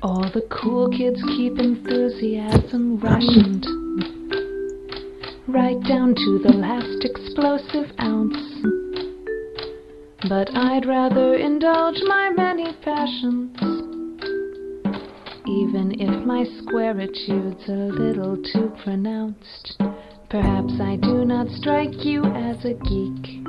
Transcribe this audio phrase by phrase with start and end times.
[0.00, 3.66] All the cool kids keep enthusiasm rationed
[5.48, 8.36] right down to the last explosive ounce.
[10.28, 13.56] But I'd rather indulge my many passions,
[15.48, 19.82] even if my squaritude's a little too pronounced.
[20.30, 23.48] Perhaps I do not strike you as a geek.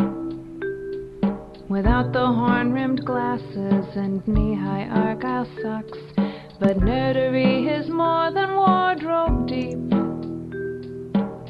[1.69, 6.08] Without the horn rimmed glasses and knee high argyle socks,
[6.59, 9.77] but nerdery is more than wardrobe deep.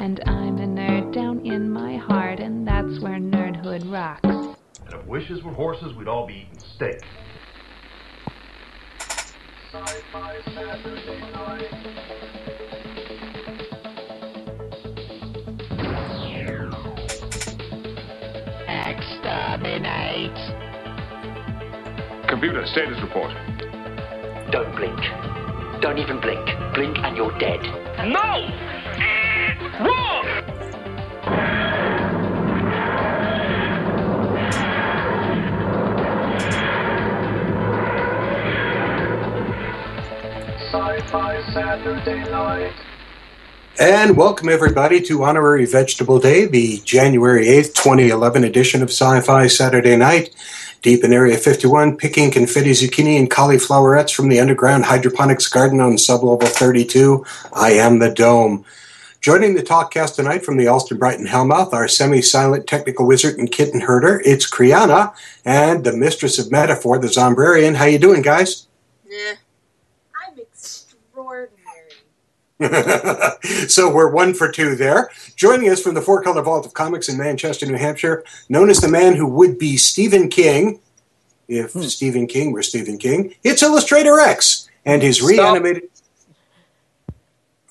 [0.02, 4.22] And I'm a nerd down in my heart, and that's where nerdhood rocks.
[4.24, 7.02] And if wishes were horses, we'd all be eating steak.
[9.72, 11.66] Sci-fi Saturday night.
[18.88, 20.38] Exterminate!
[22.28, 23.32] Computer, status report.
[24.52, 25.00] Don't blink.
[25.80, 26.44] Don't even blink.
[26.74, 27.62] Blink and you're dead.
[28.08, 28.50] No!
[29.80, 30.26] Wrong!
[40.72, 42.74] Sci-fi Saturday night.
[43.80, 49.96] And welcome everybody to Honorary Vegetable Day, the January 8th, 2011 edition of Sci-Fi Saturday
[49.96, 50.34] Night.
[50.82, 55.94] Deep in Area 51, picking confetti zucchini and cauliflowerettes from the underground hydroponics garden on
[55.94, 57.26] sublevel 32.
[57.52, 58.64] I am the Dome.
[59.20, 63.82] Joining the talkcast tonight from the Allston Brighton Hellmouth, our semi-silent technical wizard and kitten
[63.82, 65.14] herder, it's Kriana,
[65.44, 67.76] and the mistress of metaphor, the Zombrarian.
[67.76, 68.68] How you doing, guys?
[69.12, 69.36] Eh,
[70.26, 71.58] I'm extraordinary.
[73.70, 75.10] so we're one for two there.
[75.38, 78.82] Joining us from the Four Color Vault of Comics in Manchester, New Hampshire, known as
[78.82, 80.82] the man who would be Stephen King,
[81.48, 81.84] if hmm.
[81.84, 85.84] Stephen King were Stephen King, it's Illustrator X and his reanimated.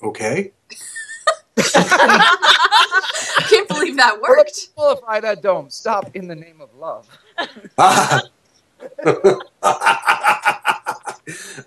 [0.01, 0.51] Okay.
[1.57, 4.69] I can't believe that worked.
[4.75, 5.69] Qualify that dome.
[5.69, 7.07] Stop in the name of love.
[7.77, 8.23] Ah.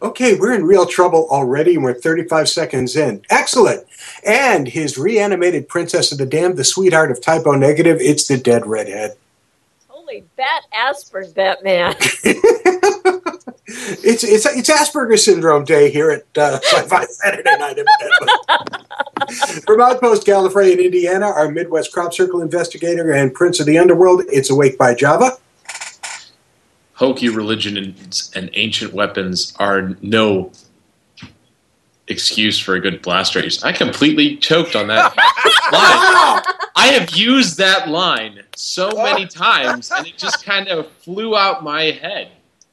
[0.03, 3.23] okay, we're in real trouble already, and we're 35 seconds in.
[3.31, 3.87] Excellent.
[4.27, 8.39] And his reanimated Princess of the Damned, the sweetheart of Type O Negative, it's the
[8.39, 9.17] dead redhead.
[9.89, 11.95] Holy bat Asperg Batman.
[14.05, 16.61] It's it's it's Asperger's syndrome day here at uh,
[17.07, 17.79] Saturday Night.
[19.65, 24.25] From Outpost Gallifrey in Indiana, our Midwest Crop Circle investigator and Prince of the Underworld,
[24.29, 25.39] it's Awake by Java.
[27.03, 30.53] Hokey religion and, and ancient weapons are no
[32.07, 33.61] excuse for a good blaster use.
[33.65, 35.17] I completely choked on that
[35.73, 36.57] line.
[36.77, 39.03] I have used that line so oh.
[39.03, 42.31] many times, and it just kind of flew out my head.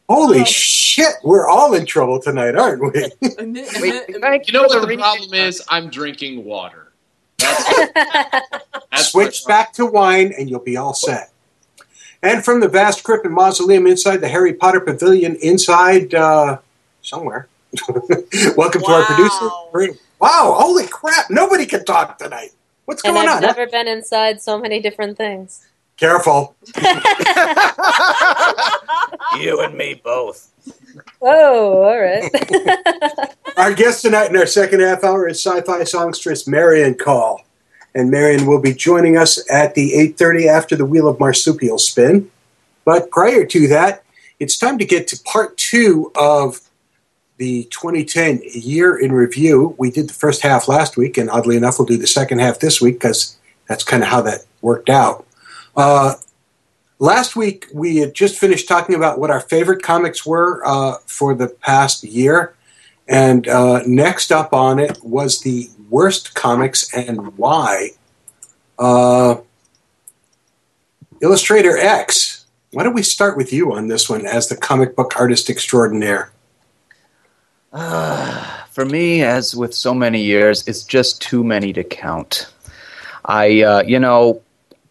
[0.08, 3.06] Holy shit, we're all in trouble tonight, aren't we?
[3.40, 5.64] And then- and Wait, You know what the re- problem is?
[5.70, 6.92] I'm drinking water.
[7.40, 7.94] That's,
[8.92, 11.32] that's Switch back to wine and you'll be all set.
[12.22, 16.58] And from the vast crypt and mausoleum inside the Harry Potter Pavilion, inside uh,
[17.02, 17.48] somewhere.
[18.58, 19.70] Welcome to our Wow.
[19.72, 19.98] producer.
[20.20, 22.50] Wow, holy crap, nobody can talk tonight.
[22.86, 23.42] What's and going I've on?
[23.44, 25.66] never been inside so many different things.
[25.98, 26.56] Careful.
[29.40, 30.52] You and me both.
[31.20, 32.30] Whoa, all right.
[33.58, 37.42] Our guest tonight in our second half hour is sci-fi songstress Marian Call.
[38.00, 42.32] And Marian will be joining us at the 8.30 after the Wheel of Marsupial spin.
[42.86, 44.06] But prior to that,
[44.40, 46.62] it's time to get to part two of
[47.36, 49.76] the 2010 year in review.
[49.78, 52.60] We did the first half last week, and oddly enough, we'll do the second half
[52.60, 53.36] this week because
[53.68, 55.28] that's kind of how that worked out.
[55.76, 56.14] Uh,
[57.00, 61.36] last week, we had just finished talking about what our favorite comics were uh, for
[61.36, 62.56] the past year.
[63.10, 67.90] And uh, next up on it was the worst comics and why.
[68.78, 69.38] Uh,
[71.22, 75.20] Illustrator X, why don't we start with you on this one as the comic book
[75.20, 76.32] artist extraordinaire?
[77.74, 82.48] Ah, for me, as with so many years, it's just too many to count.
[83.26, 84.42] I, uh, you know,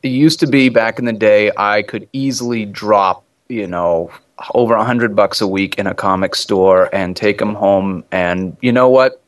[0.03, 4.11] it used to be back in the day, I could easily drop, you know,
[4.55, 8.05] over a hundred bucks a week in a comic store and take them home.
[8.13, 9.23] And you know what?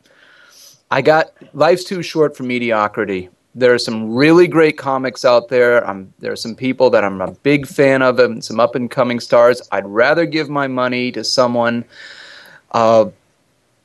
[0.90, 3.28] I got life's too short for mediocrity.
[3.54, 5.88] There are some really great comics out there.
[5.88, 8.90] Um, there are some people that I'm a big fan of, and some up and
[8.90, 9.60] coming stars.
[9.72, 11.84] I'd rather give my money to someone
[12.72, 13.06] uh,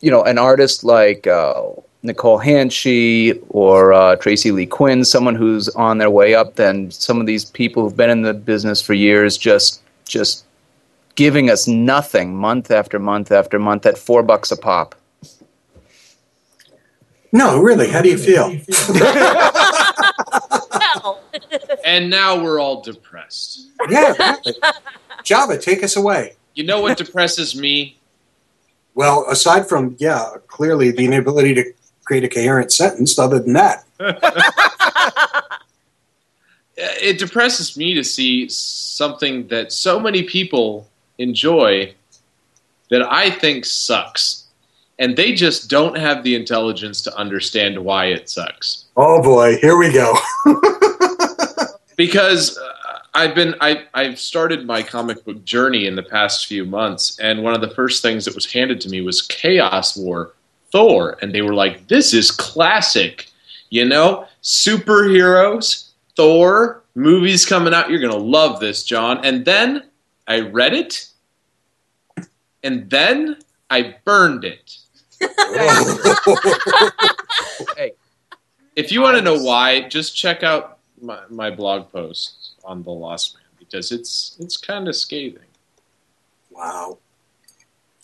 [0.01, 1.63] you know, an artist like uh,
[2.03, 7.19] Nicole Hanshee or uh, Tracy Lee Quinn, someone who's on their way up, than some
[7.19, 10.45] of these people who've been in the business for years, just just
[11.15, 14.93] giving us nothing month after month after month at four bucks a pop.
[17.31, 17.89] No, really.
[17.89, 18.57] How do you feel?
[18.94, 19.51] Well,
[21.86, 23.68] And now we're all depressed.
[23.89, 24.13] yeah.
[24.45, 24.57] Really.
[25.24, 26.36] Java, take us away.
[26.54, 27.98] You know what depresses me?
[28.94, 31.74] Well, aside from yeah, clearly the inability to
[32.06, 33.18] create a coherent sentence.
[33.19, 33.83] Other than that,
[36.77, 41.94] It depresses me to see something that so many people enjoy
[42.89, 44.44] that I think sucks.
[44.97, 48.86] And they just don't have the intelligence to understand why it sucks.
[48.95, 50.13] oh boy, here we go.
[51.95, 56.65] because uh, I've been I I've started my comic book journey in the past few
[56.65, 60.33] months, and one of the first things that was handed to me was Chaos War
[60.71, 63.27] Thor, and they were like, "This is classic,
[63.69, 67.89] you know, superheroes, Thor movies coming out.
[67.89, 69.83] You're gonna love this, John." And then
[70.27, 71.07] I read it,
[72.63, 73.38] and then
[73.69, 74.77] I burned it.
[77.77, 77.94] Hey,
[78.75, 82.91] If you want to know why, just check out my, my blog post on the
[82.91, 85.41] Lost Man because it's it's kind of scathing.
[86.51, 86.97] wow.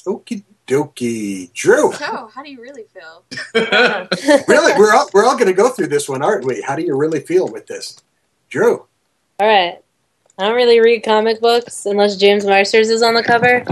[0.06, 1.92] Okie dokie, Drew.
[1.94, 3.24] So, how do you really feel?
[4.48, 6.62] Really, we're all we're all going to go through this one, aren't we?
[6.62, 8.00] How do you really feel with this,
[8.50, 8.86] Drew?
[9.40, 9.80] all right.
[10.40, 13.64] I don't really read comic books unless James Marsters is on the cover,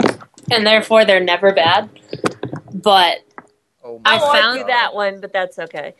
[0.51, 1.89] and therefore they're never bad.
[2.73, 3.19] But
[3.89, 4.69] oh I found God.
[4.69, 5.93] that one, but that's okay.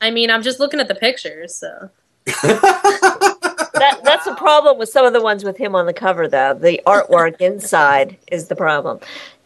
[0.00, 1.90] I mean, I'm just looking at the pictures, so.
[3.82, 6.54] That that's the problem with some of the ones with him on the cover, though.
[6.54, 9.00] The artwork inside is the problem.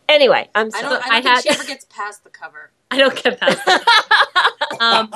[0.08, 0.84] Anyway, I'm I don't.
[0.84, 2.70] I don't I think had- she ever gets past the cover.
[2.90, 4.76] I don't get past that.
[4.80, 5.10] um,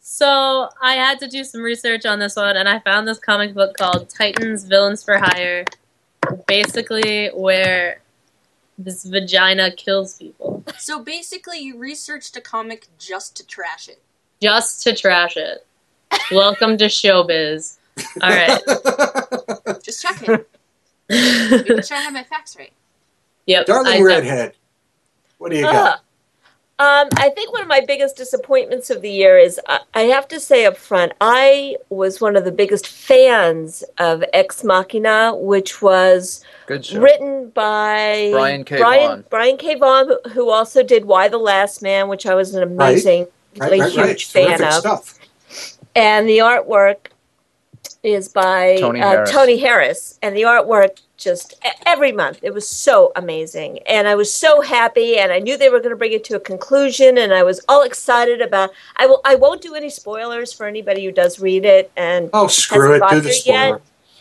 [0.00, 3.54] so I had to do some research on this one, and I found this comic
[3.54, 5.64] book called Titans Villains for Hire,
[6.46, 8.01] basically where
[8.78, 14.00] this vagina kills people So basically, you researched a comic just to trash it.
[14.40, 15.66] just to trash it.
[16.30, 17.78] Welcome to showbiz.
[18.22, 18.60] All right.
[19.82, 20.44] Just checking.
[21.08, 22.72] Making sure I have my facts right.
[23.46, 23.66] Yep.
[23.66, 24.52] Darling I def- redhead,
[25.38, 26.00] what do you got?
[26.00, 26.02] Ah.
[26.82, 30.26] Um, I think one of my biggest disappointments of the year is I, I have
[30.28, 35.80] to say up front, I was one of the biggest fans of Ex Machina, which
[35.80, 38.78] was written by Brian K.
[38.78, 39.24] Brian, Vaughan.
[39.30, 39.76] Brian K.
[39.76, 43.70] Vaughan, who- who also did Y: The Last Man, which I was an amazing, Right,
[43.78, 44.20] right, huge right.
[44.22, 44.72] fan Terrific of.
[44.74, 45.18] stuff.
[45.94, 47.11] And the artwork
[48.02, 49.30] is by Tony uh, Harris.
[49.30, 50.18] Tony Harris.
[50.22, 51.54] And the artwork just
[51.86, 55.68] every month it was so amazing and i was so happy and i knew they
[55.68, 59.06] were going to bring it to a conclusion and i was all excited about i
[59.06, 62.94] will i won't do any spoilers for anybody who does read it and Oh, screw
[62.94, 63.02] it.
[63.08, 63.40] Do the there yet.
[63.40, 63.80] spoiler.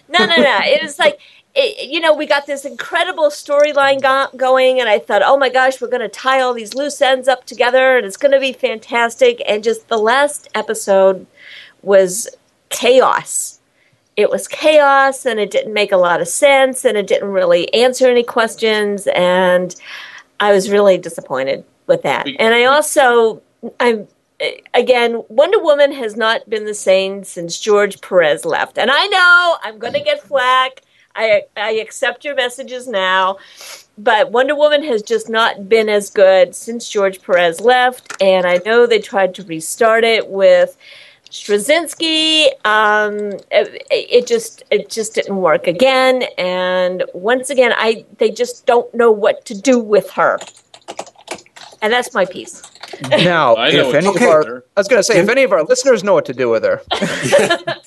[0.10, 0.60] no, no, no.
[0.64, 1.20] It was like,
[1.56, 5.50] it, you know, we got this incredible storyline go- going, and I thought, oh my
[5.50, 8.40] gosh, we're going to tie all these loose ends up together, and it's going to
[8.40, 9.42] be fantastic.
[9.48, 11.26] And just the last episode
[11.82, 12.28] was
[12.70, 13.60] chaos.
[14.18, 17.74] It was chaos, and it didn't make a lot of sense, and it didn't really
[17.74, 19.76] answer any questions, and
[20.40, 22.28] I was really disappointed with that.
[22.40, 23.42] And I also,
[23.80, 24.08] I'm
[24.74, 28.78] again, Wonder Woman has not been the same since George Perez left.
[28.78, 30.82] And I know I'm going to get flack.
[31.16, 33.38] I I accept your messages now,
[33.98, 38.14] but Wonder Woman has just not been as good since George Perez left.
[38.22, 40.78] And I know they tried to restart it with
[41.32, 42.48] Straczynski.
[42.66, 46.24] Um, it, it just it just didn't work again.
[46.38, 50.38] And once again, I they just don't know what to do with her.
[51.82, 52.62] And that's my piece.
[53.10, 54.66] Now, I if any to of our.
[54.78, 56.64] I was going to say, if any of our listeners know what to do with
[56.64, 56.82] her,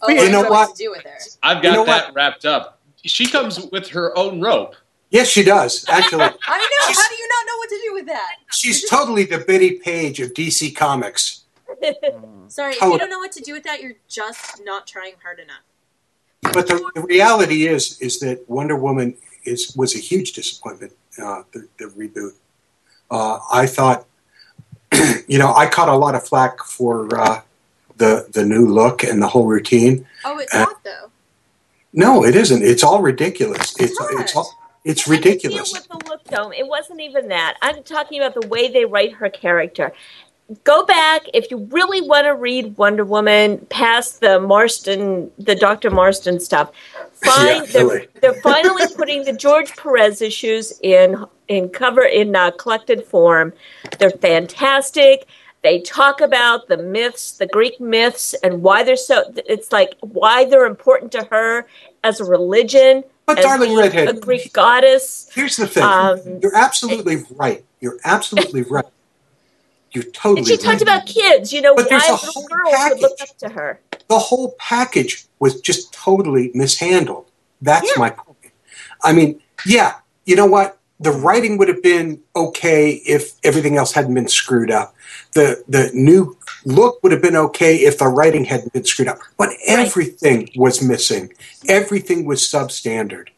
[0.03, 0.77] Oh, You I know what what?
[0.77, 1.17] to do with her.
[1.43, 2.81] I've You got know that wrapped up.
[3.05, 4.75] She comes with her own rope.
[5.11, 5.85] Yes, she does.
[5.89, 6.35] Actually, I know.
[6.47, 8.33] How do you not know what to do with that?
[8.53, 11.44] she's totally the Bettie Page of DC Comics.
[12.49, 12.93] Sorry, if Oh.
[12.93, 15.63] you don't know what to do with that, you're just not trying hard enough.
[16.53, 20.93] But the, the reality is, is that Wonder Woman is was a huge disappointment.
[21.23, 22.33] Uh, the, the reboot.
[23.11, 24.07] Uh, I thought,
[25.29, 27.41] you know, I caught a lot of flack for uh,
[27.97, 30.07] the the new look and the whole routine.
[30.25, 31.11] Oh, it's Uh, not though.
[31.93, 32.63] No, it isn't.
[32.63, 33.75] It's all ridiculous.
[33.81, 34.11] It's not.
[34.21, 34.53] it's all
[34.85, 35.73] it's ridiculous.
[35.73, 36.51] with the look, though.
[36.53, 37.57] It wasn't even that.
[37.63, 39.93] I'm talking about the way they write her character.
[40.63, 45.91] Go back if you really want to read Wonder Woman past the Marston, the Dr.
[45.91, 46.71] Marston stuff.
[47.15, 48.09] Find Yeah, they're, really.
[48.21, 53.55] they're finally putting the George Perez issues in in cover in uh, collected form.
[53.99, 55.27] They're fantastic.
[55.63, 59.25] They talk about the myths, the Greek myths, and why they're so.
[59.49, 61.67] It's like why they're important to her
[62.05, 65.31] as a religion But as darling redhead, a Greek goddess.
[65.35, 65.83] here's the thing.
[65.83, 67.65] Um, You're absolutely right.
[67.81, 68.85] You're absolutely right.
[69.95, 70.83] You're totally and she talked right.
[70.83, 71.53] about kids.
[71.53, 73.31] You know, But why little whole girls would look package.
[73.31, 73.81] up to her.
[74.09, 77.27] the whole package was just totally mishandled.
[77.63, 78.01] That's Yeah.
[78.01, 78.53] my point.
[79.03, 80.79] I mean, yeah, you know what?
[81.01, 84.95] The writing would have been okay if everything else hadn't been screwed up.
[85.33, 89.19] The the new look would have been okay if the writing hadn't been screwed up.
[89.37, 91.33] But everything was missing.
[91.69, 93.29] Everything was substandard.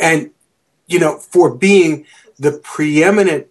[0.00, 0.30] And
[0.86, 2.06] you know, for being
[2.38, 3.46] the preeminent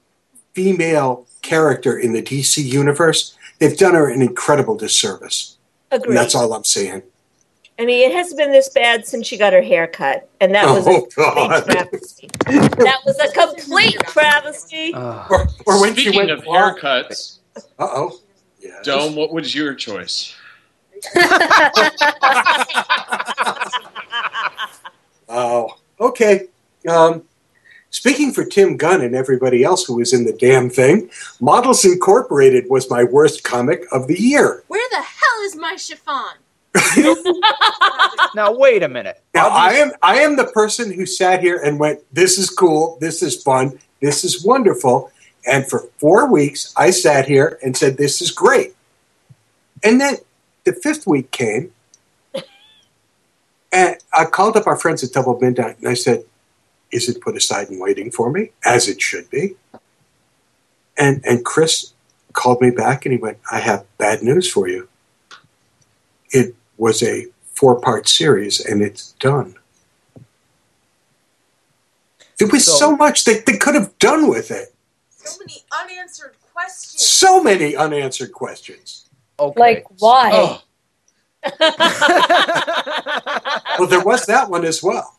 [0.54, 5.58] female character in the DC universe, they've done her an incredible disservice.
[5.92, 6.10] Agreed.
[6.10, 7.04] And that's all I'm saying.
[7.80, 10.66] I mean, it hasn't been this bad since she got her hair cut, and that
[10.66, 11.66] was Oh, a complete God.
[11.66, 12.30] travesty.
[12.46, 14.94] That was a complete travesty.
[14.94, 18.20] Uh, Or, or when she went of haircuts, Uh oh.
[18.60, 18.84] Yes.
[18.84, 20.36] Dome, what was your choice?
[25.32, 26.48] Oh, okay.
[26.88, 27.24] Um,
[27.92, 32.66] speaking for Tim Gunn and everybody else who was in the damn thing, Models Incorporated
[32.70, 34.64] was my worst comic of the year.
[34.68, 36.38] Where the hell is my chiffon?
[38.36, 39.22] now wait a minute.
[39.34, 42.98] Now I am I am the person who sat here and went, "This is cool.
[43.02, 43.80] This is fun.
[44.02, 45.12] This is wonderful."
[45.48, 48.76] And for four weeks, I sat here and said, "This is great."
[49.84, 50.18] And then
[50.64, 51.72] the fifth week came,
[53.72, 56.24] and I called up our friends at Double Midnight, and I said,
[56.92, 59.56] "Is it put aside and waiting for me, as it should be?"
[60.98, 61.94] And and Chris
[62.34, 64.88] called me back, and he went, "I have bad news for you.
[66.32, 69.56] It was a four-part series, and it's done."
[72.40, 74.74] It was so, So- much that they could have done with it.
[75.18, 77.04] So many unanswered questions.
[77.06, 79.10] So many unanswered questions.
[79.38, 79.60] Okay.
[79.60, 80.32] Like, why?
[80.34, 80.62] Oh,
[83.80, 85.18] Well, there was that one as well.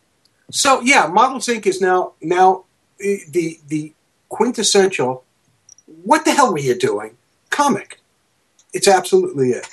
[0.50, 1.66] So yeah, Models Inc.
[1.66, 2.64] is now now
[3.02, 3.92] eh, the the
[4.28, 5.25] quintessential.
[6.04, 7.16] What the hell were you doing?
[7.50, 8.00] Comic.
[8.73, 9.66] It's absolutely it,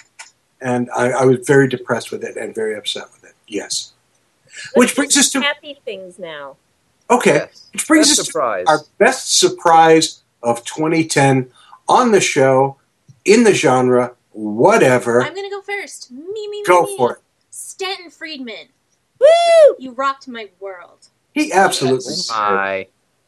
[0.62, 3.36] and I, I was very depressed with it and very upset with it.
[3.48, 3.94] Yes.
[4.74, 6.58] Which brings us to happy things now.
[7.10, 7.36] okay.
[7.36, 7.70] Yes.
[7.74, 11.52] Which brings Best us to our best surprise of 2010
[11.88, 12.78] on the show,
[13.24, 15.22] in the genre, whatever.
[15.24, 16.12] I'm gonna go first.
[16.12, 16.64] Me, me, me.
[16.66, 16.98] Go me.
[16.98, 17.20] for it.
[17.52, 18.68] Stanton Friedman,
[19.20, 19.76] Woo!
[19.80, 21.10] you rocked my world.
[21.34, 22.14] He absolutely.
[22.14, 22.32] Yes.
[22.32, 22.88] I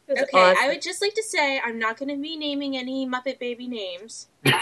[0.09, 0.57] Okay, awesome.
[0.59, 3.67] I would just like to say I'm not going to be naming any Muppet Baby
[3.67, 4.55] names, but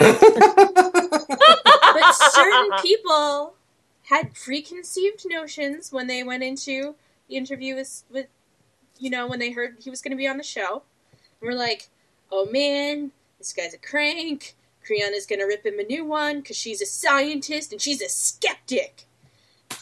[2.15, 3.53] certain people
[4.09, 6.95] had preconceived notions when they went into
[7.29, 8.27] the interview with, with
[8.99, 10.83] you know, when they heard he was going to be on the show.
[11.39, 11.87] And we're like,
[12.29, 14.55] oh man, this guy's a crank.
[14.85, 18.09] Kriana's going to rip him a new one because she's a scientist and she's a
[18.09, 19.05] skeptic.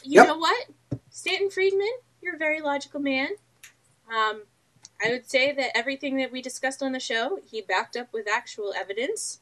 [0.04, 0.28] You Yep.
[0.28, 0.68] know what?
[1.15, 1.88] Stanton Friedman,
[2.22, 3.29] you're a very logical man.
[4.13, 4.41] Um,
[5.03, 8.27] I would say that everything that we discussed on the show, he backed up with
[8.27, 9.39] actual evidence.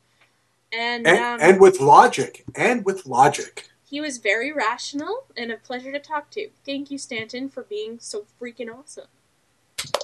[0.71, 3.69] And, and, um, and with logic, and with logic.
[3.83, 6.49] he was very rational and a pleasure to talk to.
[6.63, 9.07] Thank you, Stanton, for being so freaking awesome.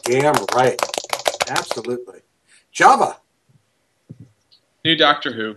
[0.05, 0.81] Damn right.
[1.49, 2.21] Absolutely.
[2.71, 3.17] Java.
[4.83, 5.55] new Doctor Who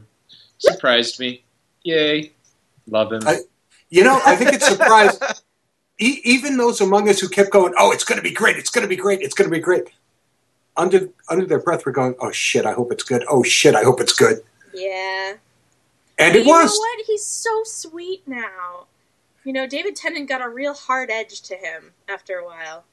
[0.59, 1.43] surprised me.
[1.85, 2.33] Yay,
[2.87, 3.23] love him.
[3.27, 3.41] I-
[3.89, 5.23] You know, I think it surprised
[6.03, 8.57] e- even those among us who kept going, "Oh, it's going to be great!
[8.57, 9.21] It's going to be great!
[9.23, 9.91] It's going to be great."
[10.77, 12.67] Under under their breath, we're going, "Oh shit!
[12.67, 13.25] I hope it's good!
[13.29, 13.75] Oh shit!
[13.75, 14.43] I hope it's good!"
[14.75, 15.35] Yeah.
[16.19, 16.71] And But it you was.
[16.75, 17.07] know what?
[17.07, 18.87] He's so sweet now.
[19.45, 22.85] You know, David Tennant got a real hard edge to him after a while.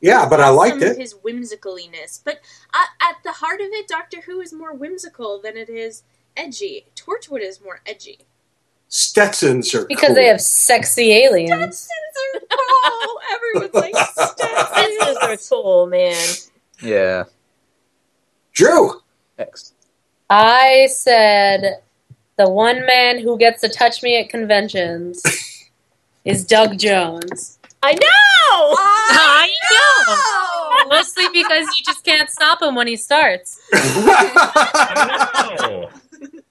[0.00, 0.98] Yeah, but I liked it.
[0.98, 2.20] his whimsicaliness.
[2.24, 2.40] But
[2.72, 6.02] uh, at the heart of it, Doctor Who is more whimsical than it is
[6.36, 6.86] edgy.
[6.94, 8.20] Torchwood is more edgy.
[8.98, 10.14] Stetsons are Because cool.
[10.14, 11.86] they have sexy aliens.
[11.86, 13.20] Stetsons are cool.
[13.34, 16.24] Everyone's like Stetsons are cool, man.
[16.82, 17.24] yeah.
[18.54, 19.02] Drew.
[19.38, 19.74] Next.
[20.30, 21.82] I said
[22.38, 25.22] the one man who gets to touch me at conventions
[26.24, 27.58] is Doug Jones.
[27.82, 27.98] I know.
[28.80, 29.50] I
[30.88, 30.96] know.
[30.96, 33.60] Mostly because you just can't stop him when he starts.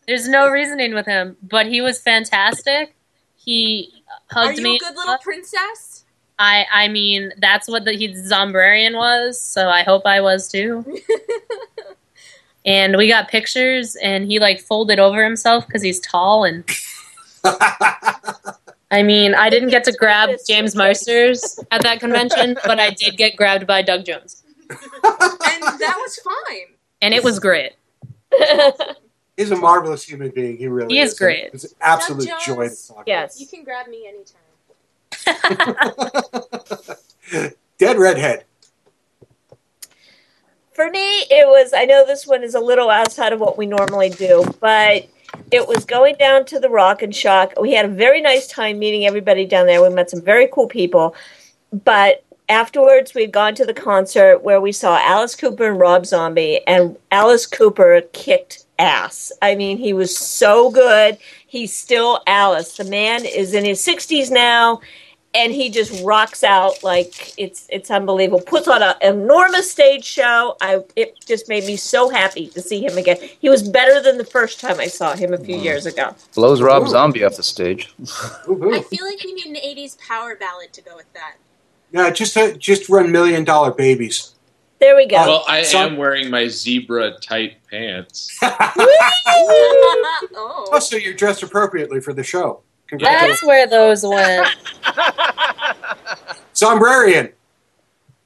[0.07, 0.13] No.
[0.13, 2.95] There's no reasoning with him, but he was fantastic.
[3.35, 3.91] He
[4.35, 4.75] Are hugged you me.
[4.75, 6.03] a good little princess?
[6.37, 10.85] I I mean, that's what the he Zombrarian was, so I hope I was too.
[12.65, 16.43] and we got pictures, and he like folded over himself because he's tall.
[16.43, 16.63] And
[18.91, 23.17] I mean, I didn't get to grab James Marsters at that convention, but I did
[23.17, 26.75] get grabbed by Doug Jones, and that was fine.
[27.01, 27.73] and it was great.
[29.37, 30.57] He's a marvelous human being.
[30.57, 31.49] He really He is great.
[31.53, 32.87] It's an absolute Doug joy to Jones.
[32.87, 33.03] talk.
[33.05, 33.39] yes.
[33.39, 34.41] You can grab me anytime.
[37.77, 38.45] Dead Redhead.
[40.73, 40.99] For me,
[41.29, 44.45] it was, I know this one is a little outside of what we normally do,
[44.59, 45.07] but
[45.51, 47.53] it was going down to the Rock and Shock.
[47.59, 49.81] We had a very nice time meeting everybody down there.
[49.81, 51.15] We met some very cool people.
[51.83, 56.61] But afterwards, we'd gone to the concert where we saw Alice Cooper and Rob Zombie,
[56.67, 59.31] and Alice Cooper kicked ass.
[59.41, 61.17] I mean, he was so good.
[61.47, 62.77] He's still Alice.
[62.77, 64.81] The man is in his 60s now
[65.35, 68.39] and he just rocks out like it's it's unbelievable.
[68.39, 70.55] Puts on an enormous stage show.
[70.61, 73.17] I it just made me so happy to see him again.
[73.39, 75.63] He was better than the first time I saw him a few mm.
[75.63, 76.15] years ago.
[76.33, 77.93] Blows Rob Zombie off the stage.
[77.99, 78.05] I
[78.89, 81.35] feel like we need an '80s power ballad to go with that.
[81.95, 84.35] Yeah, just uh, just run Million Dollar Babies.
[84.79, 85.15] There we go.
[85.15, 88.37] Well, I So- am wearing my zebra tight pants.
[88.41, 88.51] oh.
[90.73, 92.63] Oh, so you're dressed appropriately for the show.
[92.91, 93.47] That's Congratulations.
[93.47, 94.45] where those went.
[96.53, 97.31] Zombrarian.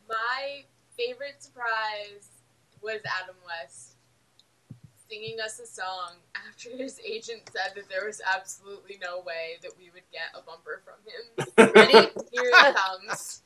[0.07, 0.63] My
[0.97, 2.29] favorite surprise
[2.81, 3.93] was Adam West
[5.07, 6.13] singing us a song
[6.47, 10.41] after his agent said that there was absolutely no way that we would get a
[10.41, 11.71] bumper from him.
[11.75, 12.09] Ready?
[12.31, 13.43] Here it comes.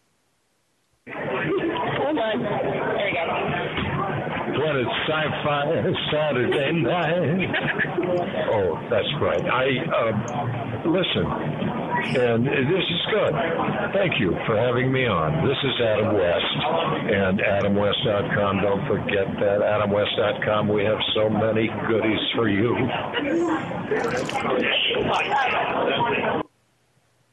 [4.56, 5.66] What is sci-fi
[6.12, 7.50] Saturday night?
[8.52, 9.44] Oh, that's right.
[9.44, 10.12] I uh,
[10.90, 11.26] listen,
[12.22, 13.34] and this is good.
[13.94, 15.46] Thank you for having me on.
[15.48, 16.56] This is Adam West
[17.12, 18.62] and AdamWest.com.
[18.62, 20.68] Don't forget that AdamWest.com.
[20.70, 22.76] We have so many goodies for you.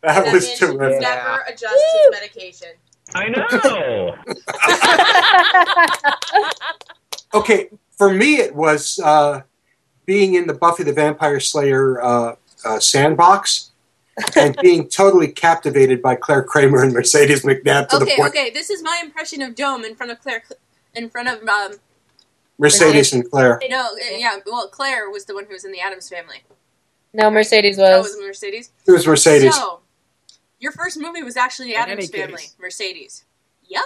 [0.02, 1.00] That That was man should terrific.
[1.02, 2.68] never adjust his medication.
[3.14, 4.16] I know.
[7.32, 9.42] Okay, for me, it was uh,
[10.04, 13.70] being in the Buffy the Vampire Slayer uh, uh, sandbox
[14.36, 18.30] and being totally captivated by Claire Kramer and Mercedes McNabb to the Okay, point.
[18.30, 18.50] okay.
[18.50, 20.42] This is my impression of Dome in front of Claire.
[20.96, 21.74] In front of um.
[22.58, 23.60] Mercedes and Claire.
[23.70, 24.38] No, yeah.
[24.44, 26.42] Well, Claire was the one who was in the Addams family.
[27.14, 28.16] No, Mercedes That was.
[28.16, 28.72] was Mercedes.
[28.88, 29.54] It was Mercedes.
[29.54, 29.80] So,
[30.60, 32.36] your first movie was actually the Addams family.
[32.36, 32.54] case.
[32.60, 33.24] Mercedes.
[33.64, 33.82] Yep.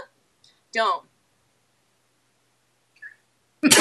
[0.73, 1.05] Don't.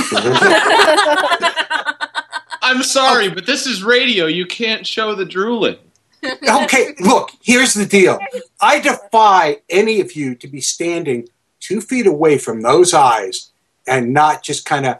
[2.62, 4.28] I'm sorry, but this is radio.
[4.28, 5.78] You can't show the drooling.
[6.24, 8.18] okay, look, here's the deal.
[8.62, 11.28] I defy any of you to be standing
[11.60, 13.52] two feet away from those eyes
[13.86, 15.00] and not just kind of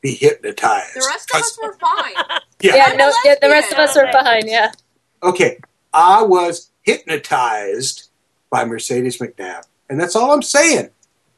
[0.00, 0.94] be hypnotized.
[0.94, 2.12] The rest of us were fine.
[2.60, 2.76] Yeah.
[2.76, 4.46] Yeah, no, yeah, the rest of us are fine.
[4.46, 4.70] Yeah.
[5.22, 5.58] Okay,
[5.92, 8.08] I was hypnotized
[8.50, 9.66] by Mercedes McNabb.
[9.88, 10.90] And that's all I'm saying.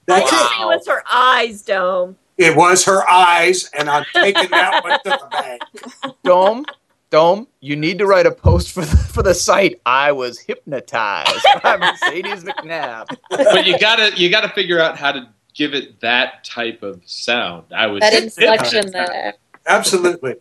[0.06, 0.62] That's I it.
[0.62, 2.16] it was her eyes, Dome.
[2.36, 6.16] It was her eyes, and I'm taking that one to the bank.
[6.24, 6.64] Dome,
[7.10, 9.80] Dome, you need to write a post for the, for the site.
[9.86, 13.16] I was hypnotized by Mercedes McNabb.
[13.30, 17.66] But you gotta you gotta figure out how to give it that type of sound.
[17.72, 19.34] I was That inflection there.
[19.66, 20.34] Absolutely.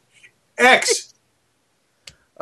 [0.57, 1.02] X.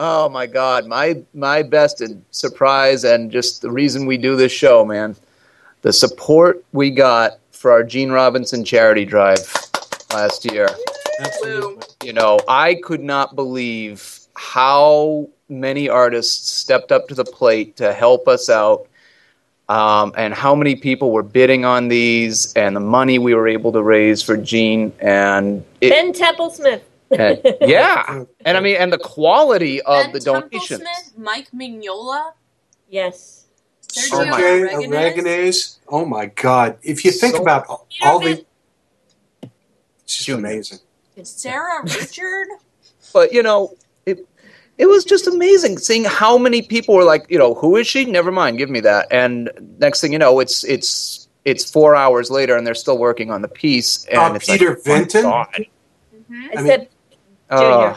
[0.03, 4.51] Oh my God, my my best and surprise, and just the reason we do this
[4.51, 5.15] show, man.
[5.83, 9.53] The support we got for our Gene Robinson charity drive
[10.11, 10.67] last year.
[11.19, 11.85] Absolutely.
[12.03, 17.93] You know, I could not believe how many artists stepped up to the plate to
[17.93, 18.87] help us out,
[19.69, 23.71] um, and how many people were bidding on these, and the money we were able
[23.71, 26.81] to raise for Gene, and it, Ben Templesmith.
[27.17, 30.81] And- yeah, and I mean, and the quality of Ben the donations.
[30.81, 32.31] Templesmith, Mike Mignola,
[32.89, 33.45] Yes.
[33.87, 35.15] Sergio Sergey Aragonés.
[35.15, 35.77] Aragonés.
[35.89, 36.77] Oh my God!
[36.83, 38.45] If you think So- about all, all the,
[40.03, 40.79] it's just amazing.
[41.23, 42.47] Sarah Richard.
[43.13, 44.25] but you know it
[44.77, 48.05] it was just amazing seeing how many people were like you know who is she
[48.05, 52.31] never mind give me that and next thing you know it's it's it's four hours
[52.31, 54.97] later and they're still working on the piece and Uh, it's Peter like, oh my
[54.97, 55.25] Vinton?
[55.25, 55.67] I,
[56.57, 56.87] I said Junior.
[57.51, 57.95] Uh,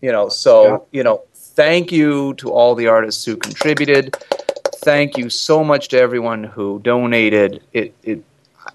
[0.00, 4.16] you know so you know thank you to all the artists who contributed
[4.76, 8.22] thank you so much to everyone who donated it it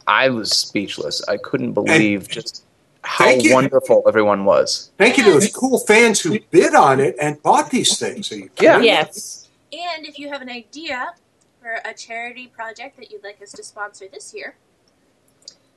[0.05, 2.63] i was speechless i couldn't believe just
[3.07, 3.53] how you.
[3.53, 7.71] wonderful everyone was Thank you to those cool fans who bid on it and bought
[7.71, 8.31] these things.
[8.31, 8.81] Are you Yeah.
[8.81, 9.47] yes.
[9.71, 11.13] And if you have an idea
[11.61, 14.55] for a charity project that you'd like us to sponsor this year,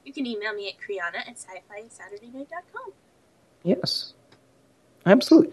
[0.04, 2.92] you can email me at Kriana at sci-fi-saturday-night.com.
[3.62, 4.12] Yes,
[5.07, 5.53] absolutely.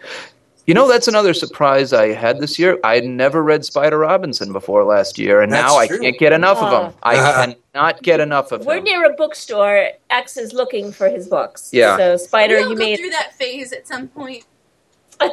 [0.65, 2.78] You know, that's another surprise I had this year.
[2.84, 6.00] I had never read Spider Robinson before last year, and That's now I true.
[6.00, 6.93] can't get enough of him.
[7.04, 7.54] I Uh-huh.
[7.74, 8.67] cannot get enough of them.
[8.67, 8.84] We're him.
[8.84, 9.91] near a bookstore.
[10.10, 11.70] X is looking for his books.
[11.72, 11.96] Yeah.
[11.96, 12.98] So Spider, we'll you go made.
[13.00, 14.43] through that phase at some point.
[15.22, 15.30] I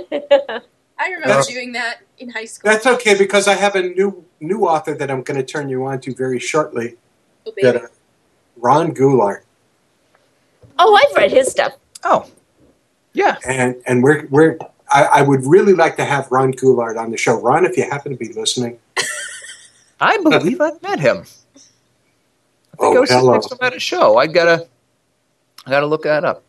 [1.06, 2.70] remember That's- doing that in high school.
[2.70, 5.84] That's okay because I have a new new author that I'm going to turn you
[5.87, 6.96] on to very shortly.
[7.46, 7.84] Oh, That baby.
[7.84, 7.88] uh,
[8.56, 9.40] Ron Goulart,
[10.78, 11.72] Oh, I've read his stuff.
[12.04, 12.26] Oh,
[13.14, 13.38] yeah.
[13.46, 14.59] and and we're we're.
[14.90, 17.40] I, I would really like to have Ron Goulart on the show.
[17.40, 18.79] Ron, if you happen to be listening,
[20.00, 21.24] I believe I've met him.
[21.57, 24.18] I think oh, I oh was sitting hello, next to him at a show.
[24.18, 24.68] I gotta,
[25.66, 26.44] I gotta look that up.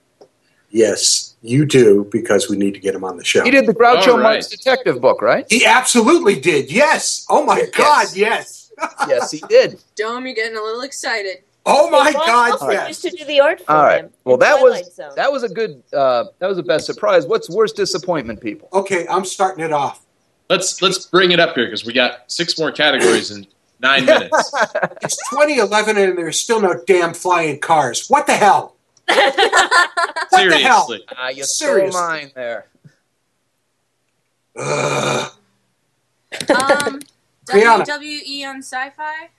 [0.70, 3.44] yes, you do because we need to get him on the show.
[3.44, 4.24] He did the Groucho All right.
[4.24, 5.46] Marx detective book, right?
[5.50, 6.72] He absolutely did.
[6.72, 7.26] Yes.
[7.30, 8.08] Oh my God.
[8.14, 8.72] Yes.
[9.08, 9.80] yes, he did.
[9.96, 11.44] Dome, you're getting a little excited.
[11.68, 12.52] Oh my Ron God.
[12.52, 12.88] also Yes.
[12.90, 14.04] used to do the art for All right.
[14.06, 14.12] him.
[14.24, 15.12] Well, that Twilight was Zone.
[15.16, 15.82] that was a good.
[15.92, 17.26] Uh, that was a best surprise.
[17.26, 18.70] What's worst disappointment, people?
[18.72, 20.06] Okay, I'm starting it off.
[20.50, 23.48] Let's let's bring it up here because we got six more categories in
[23.80, 24.54] nine minutes.
[25.02, 28.08] It's 2011 and there's still no damn flying cars.
[28.10, 28.76] What the hell?
[29.08, 30.88] What the hell?
[30.88, 31.06] Seriously.
[31.18, 32.68] Ah, you stole mine there.
[34.58, 35.32] Ugh.
[36.50, 37.00] Um,
[37.48, 39.30] WWE on Sci-Fi.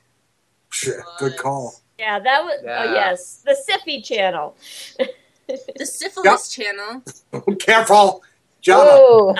[0.70, 1.74] Shit, Good call.
[1.98, 2.60] Yeah, that was.
[2.64, 2.84] Yeah.
[2.86, 4.56] Oh, yes, the Siffy channel.
[4.98, 7.02] The Syphilis Channel.
[7.60, 8.22] Careful,
[8.60, 8.86] John.
[8.86, 9.34] Whoa.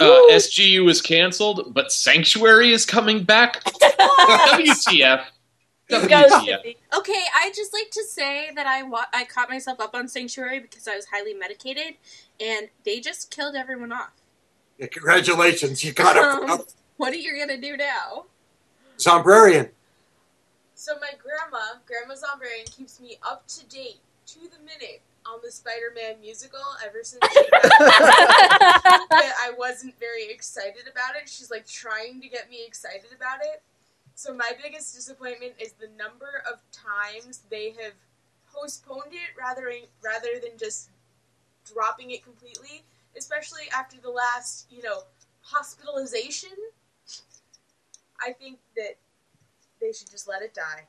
[0.00, 3.62] Uh, SGU is canceled, but Sanctuary is coming back.
[3.64, 5.24] WTF?
[5.90, 6.76] WTF?
[6.96, 10.58] Okay, I just like to say that I wa- I caught myself up on Sanctuary
[10.60, 11.94] because I was highly medicated,
[12.40, 14.12] and they just killed everyone off.
[14.78, 16.64] Yeah, congratulations, you got Um, a
[16.96, 18.24] what are you gonna do now?
[18.96, 19.68] Zombrarian.
[20.82, 25.52] So my grandma, Grandma Zombrarian, keeps me up to date to the minute on the
[25.52, 31.28] Spider-Man musical ever since I wasn't very excited about it.
[31.28, 33.62] She's like trying to get me excited about it.
[34.16, 37.94] So my biggest disappointment is the number of times they have
[38.52, 39.72] postponed it rather
[40.04, 40.90] rather than just
[41.72, 42.82] dropping it completely,
[43.16, 45.04] especially after the last, you know,
[45.42, 46.50] hospitalization.
[48.20, 48.96] I think that
[49.82, 50.86] they should just let it die.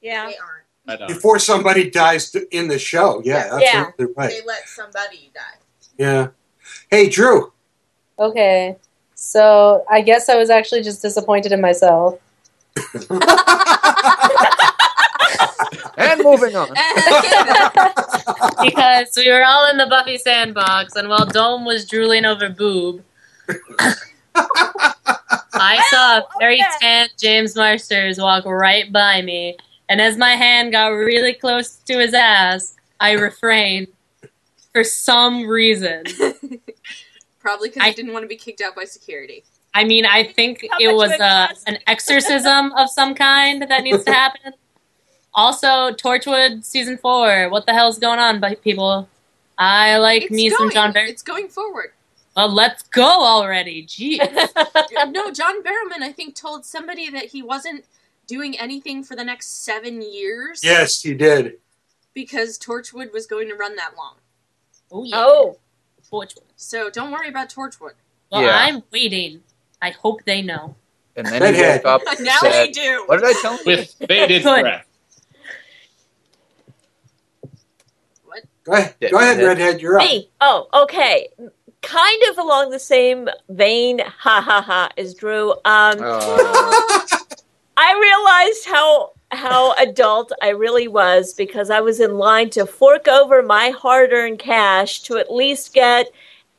[0.00, 0.26] Yeah.
[0.26, 0.64] They aren't.
[0.86, 1.08] I don't.
[1.08, 3.22] Before somebody dies in the show.
[3.24, 3.86] Yeah, Yeah.
[3.86, 4.30] absolutely right.
[4.30, 5.58] They let somebody die.
[5.96, 6.28] Yeah.
[6.90, 7.52] Hey, Drew.
[8.18, 8.76] Okay.
[9.14, 12.20] So I guess I was actually just disappointed in myself.
[15.96, 16.68] And moving on.
[18.62, 23.02] because we were all in the Buffy sandbox, and while Dome was drooling over boob,
[25.54, 26.70] I saw a very Okay.
[26.80, 29.56] tan James Marsters walk right by me,
[29.88, 33.88] and as my hand got really close to his ass, I refrained
[34.72, 36.04] for some reason.
[37.40, 39.44] Probably because I- didn't want to be kicked out by security.
[39.74, 43.82] I mean, I think How it was a uh, an exorcism of some kind that
[43.82, 44.52] needs to happen.
[45.36, 47.48] Also, Torchwood season four.
[47.48, 49.08] What the hell's going on, people?
[49.58, 50.56] I like It's me going.
[50.56, 51.10] some John Barry.
[51.10, 51.90] It's going forward.
[52.36, 53.86] Well, let's go already.
[53.86, 54.18] Jeez.
[55.12, 57.84] no, John Barrowman, I think, told somebody that he wasn't
[58.26, 61.58] doing anything for the next seven years Yes, he did.
[62.14, 64.14] because Torchwood was going to run that long.
[64.90, 65.14] Oh yeah.
[65.18, 65.58] Oh,
[66.10, 66.38] Torchwood.
[66.56, 67.92] So don't worry about Torchwood.
[68.32, 68.56] Well, Yeah.
[68.56, 69.42] I'm waiting.
[69.82, 70.74] I hope they know.
[71.16, 71.84] And then he Redhead.
[71.84, 73.04] woke up and now said, they do.
[73.06, 73.62] What did I tell him?
[73.66, 74.62] With bated Good.
[74.62, 74.86] breath.
[78.64, 78.94] Go ahead.
[79.10, 79.80] Go ahead, Redhead.
[79.82, 80.06] You're up.
[80.08, 80.30] me.
[80.40, 81.28] Oh, okay.
[81.84, 85.52] Kind of along the same vein, ha ha ha, as Drew.
[85.64, 87.08] Um, Uh,
[87.76, 93.08] I realized how how adult I really was because I was in line to fork
[93.08, 96.06] over my hard-earned cash to at least get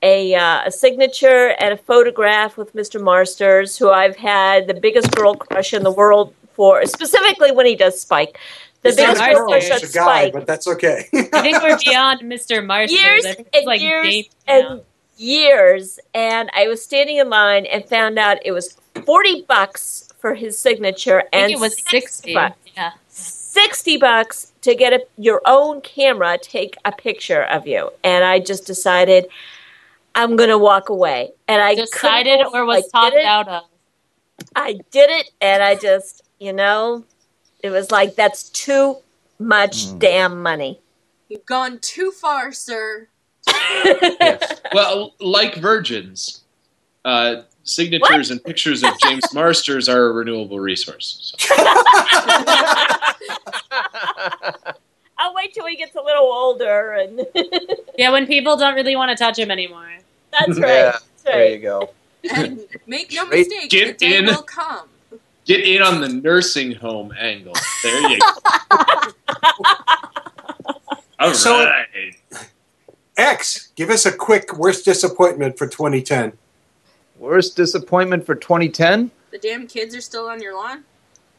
[0.04, 3.02] a, uh, a signature and a photograph with Mr.
[3.02, 7.76] Marsters, who I've had the biggest girl crush in the world for, specifically when he
[7.76, 8.38] does Spike.
[8.82, 10.34] The It's biggest girl girl, crush on it's a guy, Spike.
[10.34, 11.08] but that's okay.
[11.14, 12.64] I think we're beyond Mr.
[12.66, 13.00] Marsters.
[13.02, 14.82] Years I think and it's like years dates and
[15.18, 20.34] years, and I was standing in line and found out it was forty bucks for
[20.36, 22.34] his signature, I and think it was 60.
[22.34, 22.58] bucks.
[22.76, 22.92] Yeah.
[23.08, 28.38] 60 bucks to get a, your own camera take a picture of you and i
[28.38, 29.28] just decided
[30.14, 33.64] i'm going to walk away and i Decided or was talked out of.
[34.58, 37.06] i did it and i just you know
[37.64, 38.98] it was like that's too
[39.40, 40.00] much Mm.
[40.00, 40.80] damn money
[41.30, 43.08] You've gone too far, sir.
[43.48, 44.62] Yes.
[44.74, 46.42] Well, like virgins,
[47.06, 51.34] uh, signatures and pictures of James Marsters are a renewable resource.
[51.38, 51.56] So.
[55.18, 57.26] i'll wait till he gets a little older and
[57.98, 59.90] Yeah, when people don't really want to touch him anymore.
[60.32, 61.90] that's right Yeah, that's there you go.
[62.36, 64.26] And make no Straight- mistake, Get the day in.
[64.26, 64.88] will come.
[65.46, 67.54] Get in on the nursing home angle.
[67.84, 68.28] There you go.
[71.20, 71.88] All So- right.
[73.18, 76.34] X, give us a quick worst disappointment for 2010.
[77.18, 79.10] Worst disappointment for 2010?
[79.32, 80.84] The damn kids are still on your lawn.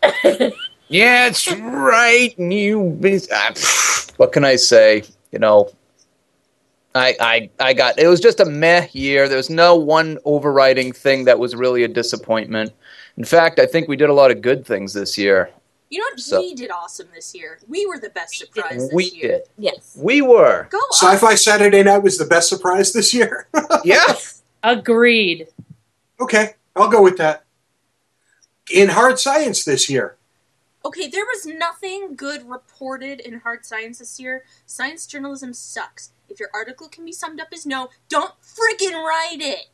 [0.88, 2.38] Yeah, it's right.
[2.38, 2.96] You,
[3.32, 5.02] ah, pff, what can I say?
[5.32, 5.70] You know,
[6.94, 7.98] I, I, I got.
[7.98, 9.28] It was just a meh year.
[9.28, 12.72] There was no one overriding thing that was really a disappointment.
[13.16, 15.50] In fact, I think we did a lot of good things this year.
[15.90, 16.20] You know what?
[16.20, 17.58] So- we did awesome this year.
[17.68, 19.28] We were the best surprise this we year.
[19.38, 19.42] did.
[19.58, 19.96] Yes.
[20.00, 20.66] We were.
[20.70, 20.78] Go.
[20.92, 23.46] Sci-Fi Saturday Night was the best surprise this year.
[23.84, 24.14] Yeah.
[24.64, 25.46] Agreed.
[26.18, 27.44] okay, I'll go with that.
[28.72, 30.16] In hard science this year,
[30.84, 34.44] Okay, there was nothing good reported in hard science this year.
[34.66, 36.12] Science journalism sucks.
[36.28, 39.66] If your article can be summed up as no, don't friggin' write it.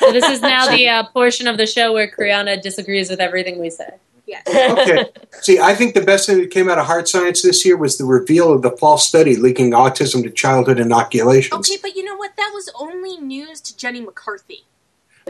[0.00, 3.60] So this is now the uh, portion of the show where Kriana disagrees with everything
[3.60, 3.90] we say.
[4.30, 4.46] Yes.
[4.78, 5.06] okay.
[5.42, 7.98] See, I think the best thing that came out of hard science this year was
[7.98, 11.68] the reveal of the false study linking autism to childhood inoculations.
[11.68, 12.36] Okay, but you know what?
[12.36, 14.64] That was only news to Jenny McCarthy.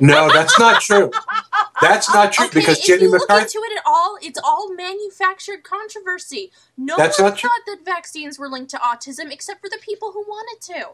[0.01, 1.11] No, that's not true.
[1.81, 3.59] That's not true Okay, because if Jenny you look McCarthy.
[3.59, 6.51] into it at all, it's all manufactured controversy.
[6.77, 7.49] No That's one not true.
[7.51, 10.89] thought that vaccines were linked to autism except for the people who wanted to.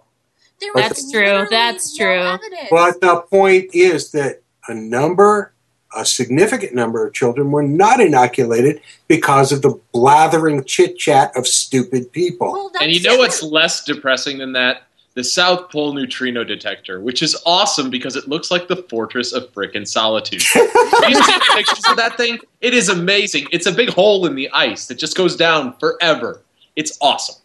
[0.60, 2.22] There But That's true, that's no true.
[2.22, 2.68] evidence.
[2.70, 5.52] But the point is that a number,
[5.96, 11.46] a significant number of children were not inoculated because of the blathering chit chat of
[11.46, 12.52] stupid people.
[12.52, 14.82] well, And you know what's less depressing than that?
[15.14, 19.50] The South Pole neutrino detector, which is awesome because it looks like the fortress of
[19.54, 20.42] frickin' solitude.
[20.54, 22.38] you see pictures of that thing?
[22.60, 23.46] It is amazing.
[23.50, 26.42] It's a big hole in the ice that just goes down forever.
[26.76, 27.36] It's awesome.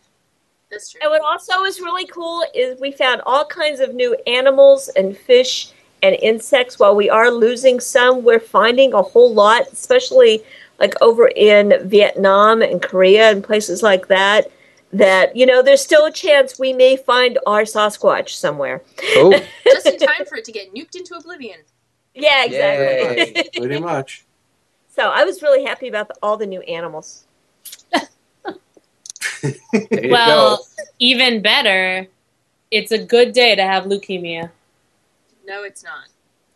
[0.69, 0.99] That's true.
[1.01, 5.15] And what also is really cool is we found all kinds of new animals and
[5.15, 6.79] fish and insects.
[6.79, 10.43] While we are losing some, we're finding a whole lot, especially
[10.79, 14.51] like over in Vietnam and Korea and places like that.
[14.93, 18.81] That you know, there's still a chance we may find our Sasquatch somewhere.
[19.15, 19.31] Oh,
[19.65, 21.59] Just in time for it to get nuked into oblivion.
[22.13, 23.33] Yeah, exactly.
[23.35, 23.49] Yay.
[23.55, 24.25] Pretty much.
[24.89, 27.25] so I was really happy about the, all the new animals.
[29.43, 30.63] Well, go.
[30.99, 32.07] even better,
[32.69, 34.51] it's a good day to have leukemia
[35.45, 36.05] No, it's not.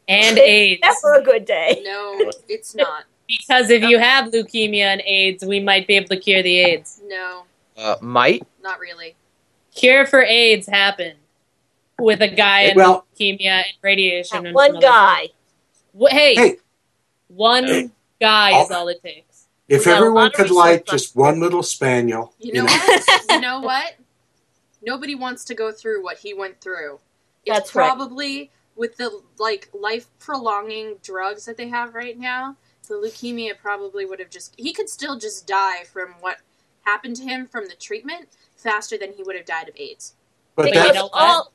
[0.08, 0.82] and AIDS.
[0.84, 1.82] Never a good day.
[1.84, 3.06] No, it's not.
[3.28, 7.02] Because if you have leukemia and AIDS, we might be able to cure the AIDS.
[7.08, 7.44] No,
[7.76, 8.46] Uh, might.
[8.62, 9.16] not really.
[9.74, 11.18] Cure for AIDS happened
[12.00, 14.46] with a guy in Well- leukemia and radiation.
[14.46, 15.30] and One guy.
[16.00, 16.58] Wh- Hey, Hey,
[17.28, 17.90] one Hey.
[18.22, 19.48] guy is all it takes.
[19.68, 23.04] if We everyone could research like just one little spaniel, You know what?
[23.32, 23.96] you know what?
[24.84, 27.00] Nobody wants to go through what he went through.
[27.44, 27.90] It's That's right.
[28.76, 32.56] Probably with the like life prolonging drugs that they have right now.
[32.88, 36.38] The leukemia probably would have just he could still just die from what
[36.82, 40.14] happened to him from the treatment faster than he would have died of AIDS.
[40.56, 41.52] but Because that's know all,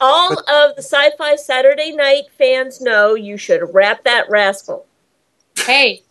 [0.00, 4.86] all of the sci-fi Saturday night fans know you should wrap that rascal.
[5.56, 6.02] Hey,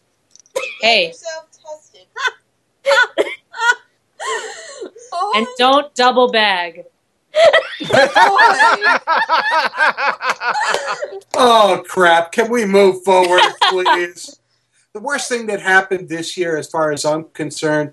[0.81, 2.07] hey, Yourself tested.
[5.35, 6.85] and don't double bag.
[11.35, 12.31] oh crap!
[12.31, 14.39] Can we move forward, please?
[14.93, 17.91] the worst thing that happened this year, as far as I'm concerned,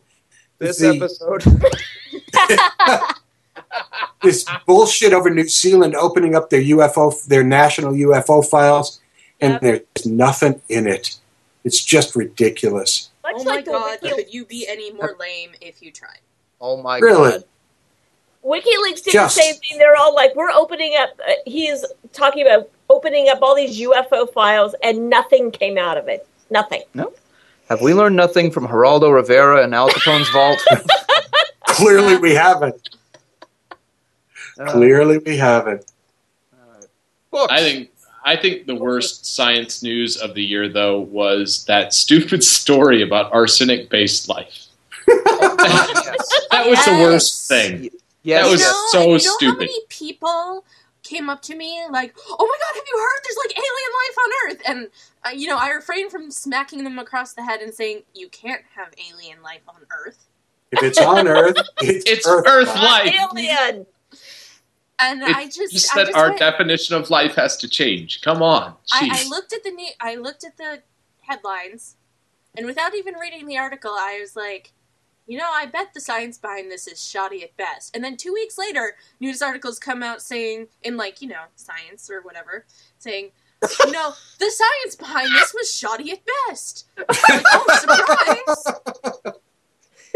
[0.58, 1.42] This the- episode.
[4.22, 9.00] this bullshit over New Zealand opening up their UFO, their national UFO files,
[9.40, 9.60] and Yep.
[9.62, 11.16] there's nothing in it.
[11.64, 13.10] It's just ridiculous.
[13.24, 16.20] Much oh my like the god, could you be any more lame if you tried?
[16.60, 17.30] oh my Really?
[17.32, 17.44] god.
[18.44, 19.78] WikiLeaks did Just- the same thing.
[19.78, 21.10] They're all like, we're opening up.
[21.26, 25.96] Uh, he is talking about opening up all these UFO files, and nothing came out
[25.96, 26.26] of it.
[26.50, 26.82] Nothing.
[26.94, 27.12] No.
[27.68, 30.58] Have we learned nothing from Geraldo Rivera and Al Capone's vault?
[31.66, 32.90] Clearly, we haven't.
[34.58, 35.90] Uh, Clearly, we haven't.
[37.30, 37.50] books.
[37.52, 37.90] I think
[38.24, 43.32] I think the worst science news of the year though was that stupid story about
[43.32, 44.66] arsenic based life.
[46.50, 47.88] That was the worst thing.
[48.22, 48.44] Yes.
[48.44, 49.52] That was you know, so you know stupid.
[49.54, 50.64] How many people
[51.02, 53.20] came up to me like, "Oh my god, have you heard?
[53.24, 54.88] There's like alien life on Earth," and
[55.26, 58.62] uh, you know, I refrained from smacking them across the head and saying, "You can't
[58.76, 60.26] have alien life on Earth."
[60.70, 62.44] If it's on Earth, it's, It's Earth.
[62.46, 63.12] Earth life.
[63.12, 63.86] alien.
[65.00, 68.20] And It's I just, just I just our went- definition of life has to change.
[68.22, 69.10] Come on, I.
[69.24, 70.82] I looked at the I looked at the
[71.22, 71.96] headlines,
[72.56, 74.72] and without even reading the article, I was like,
[75.26, 77.94] you know, I bet the science behind this is shoddy at best.
[77.94, 82.10] And then two weeks later, news articles come out saying, in like you know, science
[82.10, 82.66] or whatever,
[82.98, 83.30] saying,
[83.84, 86.86] you know, the science behind this was shoddy at best.
[86.96, 87.08] Like,
[87.46, 88.56] oh,
[89.22, 89.42] surprise!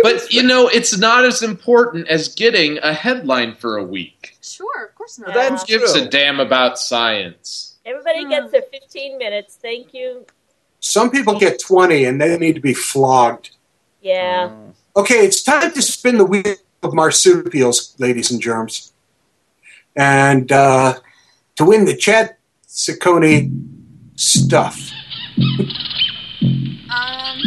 [0.03, 4.37] but you know, it's not as important as getting a headline for a week.
[4.43, 5.33] Sure, of course not.
[5.33, 6.03] That's Who gives true.
[6.03, 7.77] a damn about science?
[7.85, 8.31] Everybody hmm.
[8.31, 9.57] gets their 15 minutes.
[9.61, 10.27] Thank you.
[10.81, 13.51] Some people get 20 and they need to be flogged.
[14.01, 14.49] Yeah.
[14.49, 14.71] Hmm.
[14.97, 18.93] Okay, it's time to spin the wheel of marsupials, ladies and germs.
[19.95, 20.95] And uh,
[21.57, 23.51] to win the Chad Ciccone
[24.17, 24.91] stuff.
[26.91, 27.43] Um,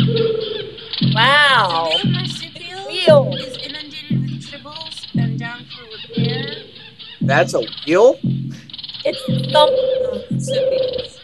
[1.15, 1.89] Wow.
[2.03, 3.33] the marsupial Wheel.
[3.35, 6.55] is inundated with tribbles and down for repair.
[7.21, 8.19] That's a wheel?
[9.05, 9.71] It's thump
[10.29, 11.19] marsupials.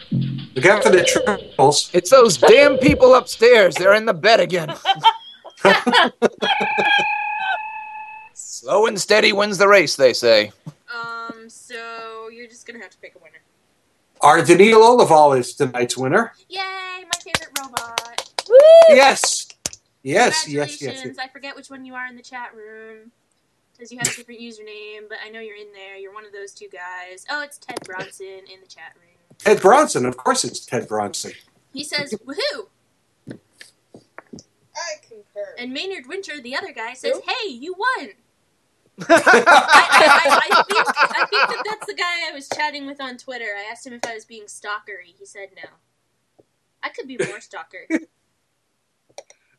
[0.56, 1.90] Look out for the triples.
[1.92, 3.74] It's those damn people upstairs.
[3.76, 4.74] They're in the bed again.
[8.34, 10.52] Slow and steady wins the race, they say.
[10.94, 13.42] Um, so you're just gonna have to pick a winner.
[14.20, 14.40] R.
[14.40, 16.32] Daneel Olivaw is tonight's winner.
[16.48, 18.30] Yay, my favorite robot.
[18.48, 18.56] Woo!
[18.88, 19.46] Yes.
[20.02, 20.78] Yes, yes, yes.
[20.78, 21.18] Congratulations.
[21.18, 23.10] I forget which one you are in the chat room.
[23.72, 25.96] Because you have a different username, but I know you're in there.
[25.96, 27.26] You're one of those two guys.
[27.28, 29.18] Oh, it's Ted Bronson in the chat room.
[29.38, 30.06] Ted Bronson.
[30.06, 31.32] Of course it's Ted Bronson.
[31.74, 32.68] He says, woohoo!
[35.36, 35.54] I concur.
[35.58, 37.22] And Maynard Winter, the other guy, says, Who?
[37.26, 38.10] hey, you won!
[39.08, 43.00] I, I, I, I, think, I think that that's the guy I was chatting with
[43.00, 43.44] on Twitter.
[43.44, 45.14] I asked him if I was being stalkery.
[45.18, 45.68] He said no.
[46.82, 47.86] I could be more stalker.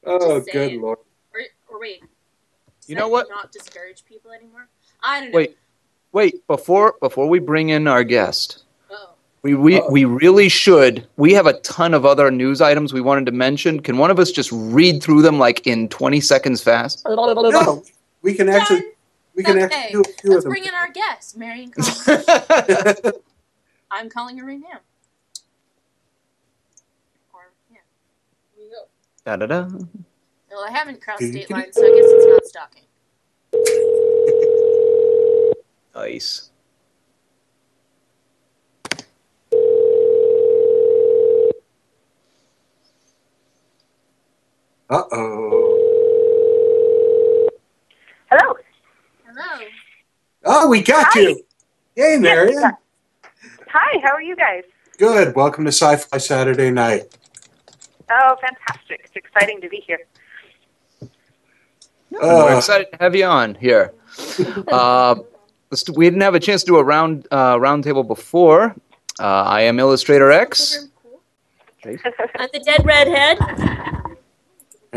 [0.09, 0.99] Oh, good lord.
[1.33, 1.99] Or, or wait.
[1.99, 3.27] Does You that know what?
[3.29, 4.69] Not discourage people anymore.
[5.03, 5.37] I don't know.
[5.37, 5.57] Wait,
[6.13, 8.63] wait, before before we bring in our guest.
[9.43, 9.91] We we, Uh-oh.
[9.91, 11.08] we really should.
[11.15, 13.80] We have a ton of other news items we wanted to mention.
[13.80, 17.06] Can one of us just read through them like in 20 seconds fast?
[17.06, 17.84] No,
[18.23, 18.84] we can actually
[19.36, 20.50] we can Okay, actually do a few let's of them.
[20.52, 22.08] bring in our guest, Marian Collins.
[23.91, 24.80] I'm calling her right now.
[27.34, 27.78] Or, yeah.
[28.56, 28.88] Here you go.
[29.23, 29.67] Da da da.
[30.50, 32.84] Well, I haven't crossed state lines, so I guess it's not stalking.
[35.95, 36.50] Nice.
[44.89, 47.50] Uh oh.
[48.32, 48.54] Hello.
[49.26, 49.65] Hello.
[50.45, 51.19] Oh, we got Hi.
[51.19, 51.43] you.
[51.95, 52.71] Hey, Marian.
[53.69, 54.63] Hi, how are you guys?
[54.97, 55.36] Good.
[55.36, 57.17] Welcome to Sci-Fi Saturday Night.
[58.10, 59.02] Oh, fantastic.
[59.04, 60.00] It's exciting to be here.
[62.10, 63.93] We're Uh, excited to have you on here.
[64.69, 65.15] Uh,
[65.95, 68.73] we didn't have a chance to do a round uh, round table before.
[69.19, 70.88] Uh, I am Illustrator X.
[71.86, 71.97] I'm
[72.54, 73.38] the dead redhead.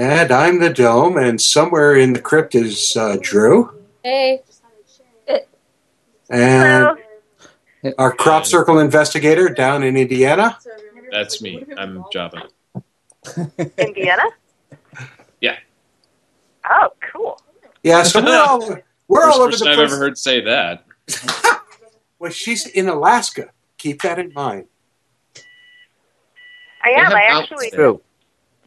[0.00, 3.70] And I'm the Dome, and somewhere in the crypt is uh, Drew,
[4.02, 4.40] Hey.
[6.30, 6.96] and
[7.98, 10.56] our crop circle investigator down in Indiana.
[11.10, 11.64] That's me.
[11.76, 12.44] I'm Java.
[13.76, 14.22] Indiana?
[15.42, 15.58] Yeah.
[16.68, 17.38] Oh, cool.
[17.82, 18.76] Yeah, so we're all
[19.08, 20.84] we're First all over person the I've ever heard say that.
[22.18, 23.48] Well, she's in Alaska.
[23.78, 24.66] Keep that in mind.
[26.84, 27.14] I am.
[27.14, 28.02] I actually True.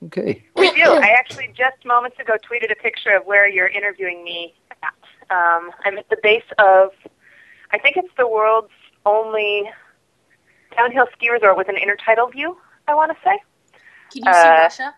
[0.05, 0.43] Okay.
[0.55, 0.83] we do.
[0.83, 4.93] I actually just moments ago tweeted a picture of where you're interviewing me at.
[5.35, 6.89] Um, I'm at the base of,
[7.71, 8.71] I think it's the world's
[9.05, 9.69] only
[10.75, 12.57] downhill ski resort with an intertidal view.
[12.87, 13.39] I want to say
[14.11, 14.95] Can you see Uh, Russia?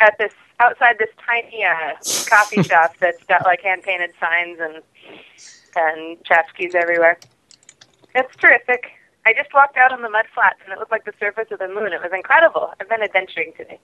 [0.00, 1.92] at this outside this tiny uh,
[2.28, 4.82] coffee shop that's got like hand painted signs and
[5.76, 7.18] and chapskis everywhere.
[8.14, 8.86] It's terrific.
[9.26, 11.58] I just walked out on the mud flats and it looked like the surface of
[11.60, 11.92] the moon.
[11.92, 12.72] It was incredible.
[12.80, 13.78] I've been adventuring today.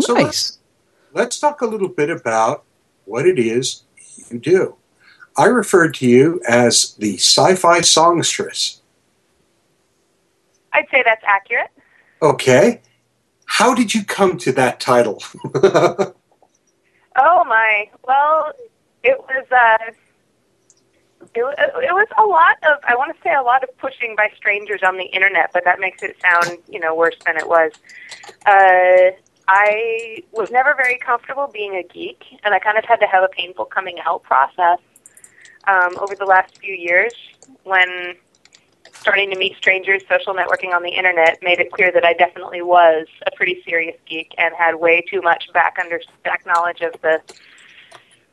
[0.00, 0.58] So Nice.
[1.12, 2.64] Let's talk a little bit about
[3.04, 3.82] what it is
[4.30, 4.76] you do.
[5.36, 8.80] I referred to you as the sci-fi songstress.
[10.72, 11.70] I'd say that's accurate.
[12.20, 12.80] Okay.
[13.46, 15.22] How did you come to that title?
[17.16, 17.88] Oh my!
[18.06, 18.52] Well,
[19.02, 19.92] it was uh,
[21.20, 24.30] it, it was a lot of I want to say a lot of pushing by
[24.36, 27.72] strangers on the internet, but that makes it sound you know worse than it was.
[28.46, 33.06] Uh, I was never very comfortable being a geek, and I kind of had to
[33.06, 34.78] have a painful coming out process
[35.66, 37.12] um, over the last few years
[37.64, 38.16] when
[38.92, 42.62] starting to meet strangers, social networking on the internet made it clear that I definitely
[42.62, 46.94] was a pretty serious geek and had way too much back under back knowledge of
[47.02, 47.20] the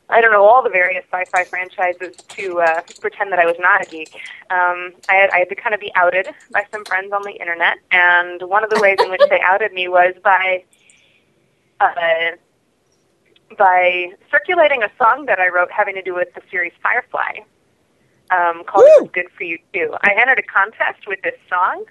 [0.09, 3.81] I don't know all the various sci-fi franchises to uh, pretend that I was not
[3.81, 4.13] a geek.
[4.49, 7.31] Um, I, had, I had to kind of be outed by some friends on the
[7.31, 10.65] internet, and one of the ways in which they outed me was by
[11.81, 17.39] uh, by circulating a song that I wrote having to do with the series Firefly
[18.31, 21.85] um, called "It Was Good for You Too." I entered a contest with this song,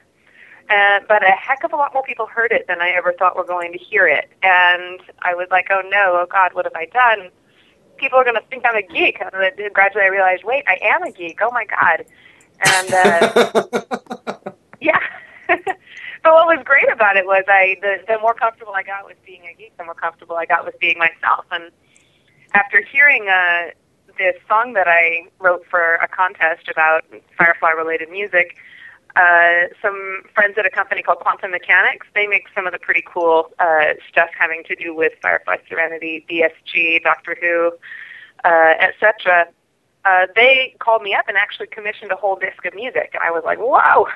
[0.70, 3.36] uh, but a heck of a lot more people heard it than I ever thought
[3.36, 4.30] were going to hear it.
[4.42, 6.18] And I was like, "Oh no!
[6.20, 6.54] Oh God!
[6.54, 7.30] What have I done?"
[8.00, 9.20] people are going to think I'm a geek.
[9.20, 11.38] And then gradually I realized, wait, I am a geek.
[11.42, 12.06] Oh my god.
[12.64, 15.00] And uh, yeah.
[16.22, 19.16] But what was great about it was I the, the more comfortable I got with
[19.24, 21.46] being a geek, the more comfortable I got with being myself.
[21.50, 21.70] And
[22.52, 23.70] after hearing uh,
[24.18, 27.04] this song that I wrote for a contest about
[27.38, 28.56] Firefly related music,
[29.16, 33.02] uh, some friends at a company called Quantum Mechanix, they make some of the pretty
[33.06, 37.72] cool uh, stuff having to do with Firefly Serenity, BSG, Doctor Who,
[38.44, 39.48] uh, etc.
[40.04, 43.30] Uh, they called me up and actually commissioned a whole disc of music, and I
[43.30, 44.06] was like, "Wow!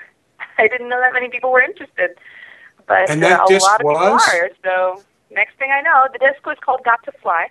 [0.59, 2.11] I didn't know that many people were interested."
[2.87, 4.51] But And that uh, a disc lot of people are.
[4.65, 7.49] So next thing I know, the disc was called "Got to Fly."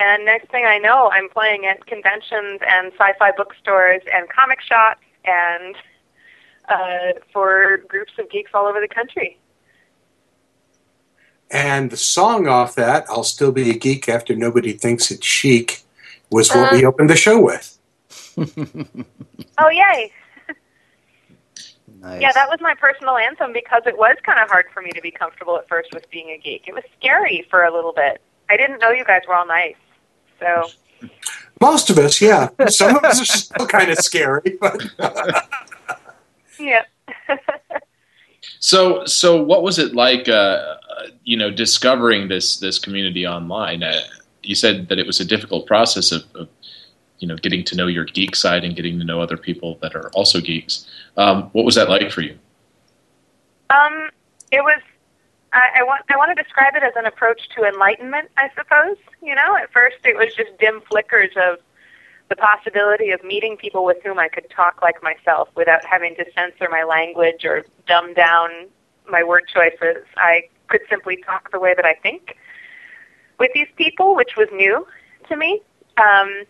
[0.00, 5.04] And next thing I know, I'm playing at conventions and sci-fi bookstores and comic shops
[5.24, 5.76] and
[6.68, 9.38] uh, for groups of geeks all over the country.
[11.52, 15.82] And the song off that, I'll Still Be a Geek After Nobody Thinks It's Chic,
[16.30, 16.88] was what we Uh.
[16.88, 17.78] opened the show with.
[19.58, 20.10] Oh, yay!
[22.02, 22.20] Nice.
[22.20, 25.00] Yeah, that was my personal anthem because it was kind of hard for me to
[25.00, 26.64] be comfortable at first with being a geek.
[26.66, 28.20] It was scary for a little bit.
[28.50, 29.76] I didn't know you guys were all nice.
[30.40, 30.68] So,
[31.60, 32.48] Most of us, yeah.
[32.68, 34.84] Some of us are still kind of scary, but
[36.58, 36.82] yeah.
[38.62, 40.28] So, so what was it like?
[40.28, 40.76] Uh, uh,
[41.24, 43.82] you know, discovering this this community online.
[43.82, 44.00] Uh,
[44.44, 46.48] you said that it was a difficult process of, of,
[47.22, 49.94] you know, getting to know your geek side and getting to know other people that
[49.94, 50.86] are also geeks.
[51.16, 52.36] Um, what was that like for you?
[53.70, 54.10] Um,
[54.50, 54.80] it was.
[55.52, 56.02] I, I want.
[56.10, 58.28] I want to describe it as an approach to enlightenment.
[58.36, 58.96] I suppose.
[59.22, 61.58] You know, at first it was just dim flickers of
[62.28, 66.24] the possibility of meeting people with whom I could talk like myself without having to
[66.34, 68.68] censor my language or dumb down
[69.08, 70.04] my word choices.
[70.16, 72.36] I could simply talk the way that I think
[73.38, 74.86] with these people, which was new
[75.28, 75.60] to me.
[75.98, 76.44] Um,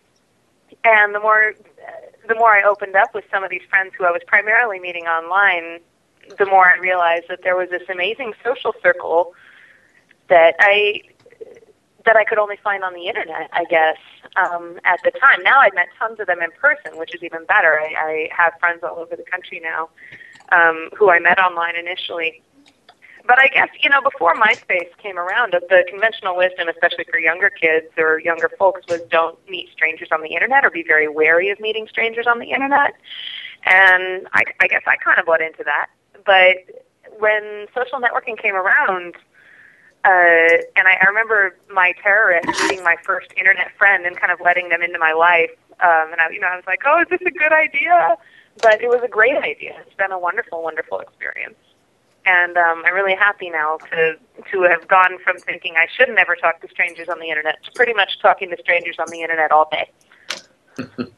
[0.83, 1.53] and the more
[2.27, 5.05] the more I opened up with some of these friends who I was primarily meeting
[5.07, 5.81] online,
[6.37, 9.33] the more I realized that there was this amazing social circle
[10.29, 11.01] that I
[12.05, 13.97] that I could only find on the internet, I guess,
[14.35, 15.41] um, at the time.
[15.43, 17.79] Now I've met tons of them in person, which is even better.
[17.79, 19.89] I, I have friends all over the country now
[20.51, 22.41] um, who I met online initially.
[23.25, 27.49] But I guess, you know, before MySpace came around, the conventional wisdom, especially for younger
[27.49, 31.49] kids or younger folks, was don't meet strangers on the internet or be very wary
[31.49, 32.93] of meeting strangers on the internet.
[33.65, 35.87] And I, I guess I kind of bought into that.
[36.25, 36.83] But
[37.17, 39.15] when social networking came around,
[40.03, 44.41] uh, and I, I remember my terrorist meeting my first internet friend and kind of
[44.41, 45.51] letting them into my life.
[45.79, 48.17] Um, and I, you know, I was like, "Oh, is this a good idea?"
[48.61, 49.81] But it was a great idea.
[49.85, 51.55] It's been a wonderful, wonderful experience.
[52.25, 54.17] And um, I'm really happy now to
[54.51, 57.71] to have gone from thinking I should never talk to strangers on the internet to
[57.71, 59.91] pretty much talking to strangers on the internet all day.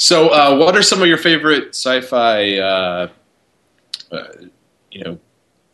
[0.00, 3.08] So, uh, what are some of your favorite sci-fi, uh,
[4.10, 4.24] uh,
[4.90, 5.18] you know,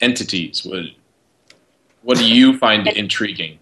[0.00, 0.64] entities?
[0.64, 0.82] What
[2.02, 3.60] What do you find intriguing?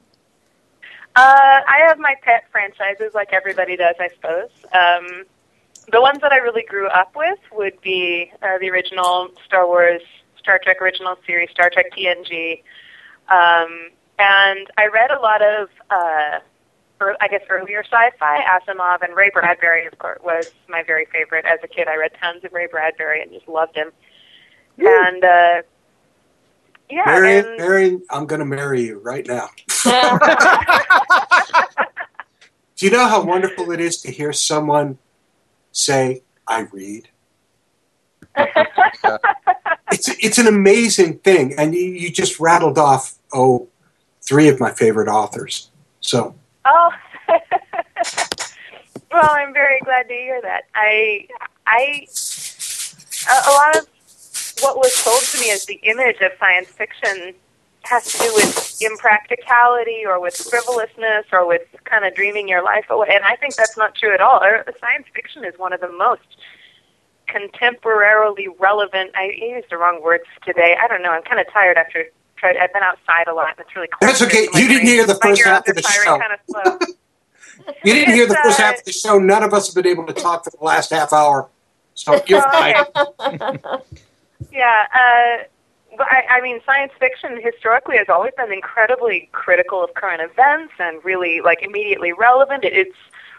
[1.16, 4.48] Uh, I have my pet franchises, like everybody does, I suppose.
[4.72, 5.26] Um,
[5.92, 10.00] the ones that I really grew up with would be uh, the original Star Wars,
[10.44, 12.62] Star Trek original series, Star Trek TNG,
[13.28, 16.38] um, and I read a lot of, uh,
[17.00, 18.42] ear I guess, earlier sci-fi.
[18.42, 21.46] Asimov and Ray Bradbury, of course, was my very favorite.
[21.46, 23.90] As a kid, I read tons of Ray Bradbury and just loved him.
[24.78, 25.62] And uh,
[26.90, 29.48] yeah, Marian, and Marian, I'm going to marry you right now.
[32.76, 34.98] Do you know how wonderful it is to hear someone
[35.72, 37.08] say, I read?
[39.92, 41.54] It's, it's an amazing thing.
[41.58, 43.68] And you, you just rattled off, oh,
[44.22, 45.70] three of my favorite authors.
[46.00, 46.90] So, Oh,
[47.28, 50.62] well, I'm very glad to hear that.
[50.74, 51.28] I,
[51.66, 52.06] I,
[53.28, 53.86] a, a lot of
[54.60, 57.34] what was sold to me as the image of science fiction
[57.82, 62.86] has to do with impracticality or with frivolousness or with kind of dreaming your life
[62.88, 63.08] away.
[63.12, 64.42] And I think that's not true at all.
[64.42, 66.22] Uh, Science fiction is one of the most
[67.34, 69.10] contemporarily relevant.
[69.16, 70.76] I used the wrong words today.
[70.80, 71.10] I don't know.
[71.10, 72.04] I'm kind of tired after.
[72.36, 73.50] Tried, I've been outside a lot.
[73.50, 74.08] and It's really cold.
[74.08, 74.48] That's okay.
[74.54, 76.18] You didn't hear the first half of the show.
[76.18, 76.96] Kind of
[77.84, 79.18] you didn't hear the first half of the show.
[79.18, 81.48] None of us have been able to talk for the last half hour.
[81.94, 82.74] So, you're fine.
[84.52, 85.44] Yeah, uh,
[85.96, 90.74] but I, I mean, science fiction historically has always been incredibly critical of current events
[90.78, 92.64] and really like immediately relevant.
[92.64, 92.96] It, it's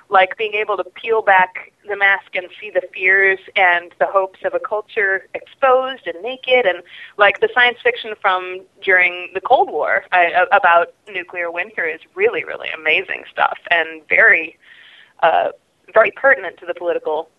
[0.09, 4.39] like being able to peel back the mask and see the fears and the hopes
[4.43, 6.83] of a culture exposed and naked and
[7.17, 12.43] like the science fiction from during the cold war I, about nuclear winter is really
[12.43, 14.57] really amazing stuff and very
[15.23, 15.49] uh,
[15.93, 17.29] very pertinent to the political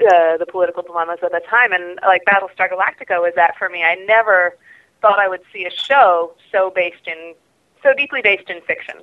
[0.00, 1.72] uh, the political dilemmas of the time.
[1.72, 3.82] And like battlestar galactica was that for me.
[3.82, 4.56] I never
[5.00, 7.34] thought i would see a show so based in
[7.82, 8.96] so deeply based in fiction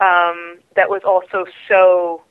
[0.00, 2.22] um, that was also so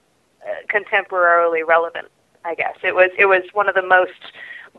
[0.46, 2.08] uh, contemporarily relevant.
[2.46, 4.34] I guess it was it was one of the most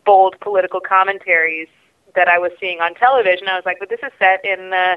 [0.04, 1.68] bold political commentaries
[2.14, 3.48] that I was seeing on television.
[3.48, 4.96] I was like, but this is set in the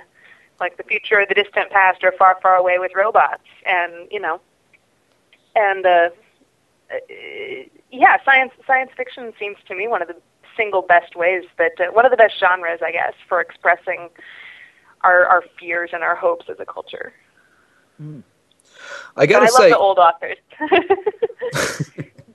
[0.59, 4.41] like the future the distant past or far, far away with robots, and you know,
[5.55, 6.09] and uh,
[6.91, 6.95] uh,
[7.91, 10.15] yeah, science science fiction seems to me one of the
[10.55, 14.09] single best ways that uh, one of the best genres, I guess, for expressing
[15.01, 17.13] our our fears and our hopes as a culture.
[19.15, 20.37] I gotta I say, love the old authors.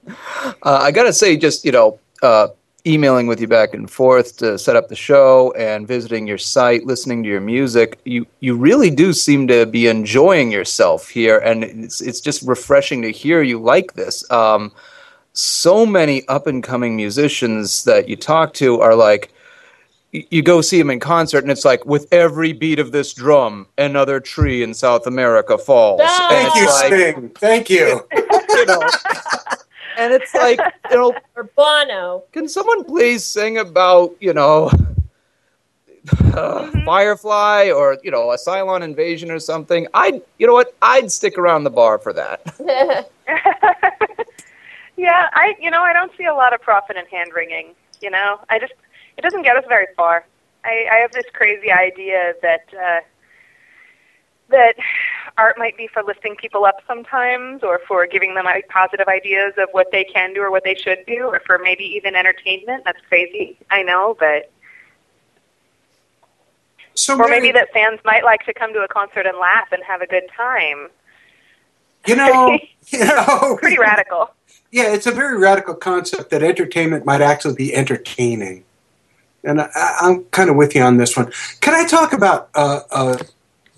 [0.63, 2.49] uh, I gotta say, just you know, uh,
[2.87, 6.85] emailing with you back and forth to set up the show and visiting your site,
[6.85, 11.65] listening to your music, you you really do seem to be enjoying yourself here, and
[11.65, 14.29] it's it's just refreshing to hear you like this.
[14.31, 14.73] Um,
[15.35, 19.33] so many up and coming musicians that you talk to are like
[20.13, 23.67] you go see them in concert and it's like with every beat of this drum
[23.79, 27.29] another tree in south america falls And Thank you, like, Sting.
[27.31, 28.07] Thank you.
[28.51, 28.83] you know
[29.99, 30.61] and it's like
[30.91, 32.25] you know Or Bono.
[32.33, 34.71] can someone please sing about you know
[36.35, 41.11] uh, firefly or you know a cylon invasion or something i'd you know what i'd
[41.11, 42.43] stick around the bar for that
[44.97, 47.75] yeah, I you know I don't see a lot of profit in hand wringing.
[48.01, 48.73] You know, I just
[49.17, 50.25] it doesn't get us very far.
[50.65, 53.01] I, I have this crazy idea that uh,
[54.51, 54.75] that
[55.39, 59.55] art might be for lifting people up sometimes, or for giving them like, positive ideas
[59.59, 62.85] of what they can do or what they should do, or for maybe even entertainment.
[62.85, 64.51] That's crazy, I know, but
[66.95, 69.69] So or maybe Mary- that fans might like to come to a concert and laugh
[69.73, 70.89] and have a good time.
[72.07, 72.59] you know,
[72.89, 74.31] you know, Pretty radical.
[74.71, 78.65] Yeah, it's a very radical concept that entertainment might actually be entertaining.
[79.45, 79.69] And I,
[80.01, 81.33] I'm kind of with you on this one.
[81.61, 83.19] Can I talk about uh, uh,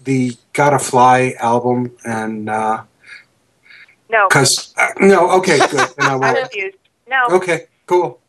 [0.05, 1.97] the Gotta Fly album?
[2.05, 5.89] And No, because uh, no, okay, good.
[5.97, 6.39] Then I won't.
[6.39, 6.75] refuse.
[7.09, 7.27] No.
[7.37, 8.21] Okay, cool,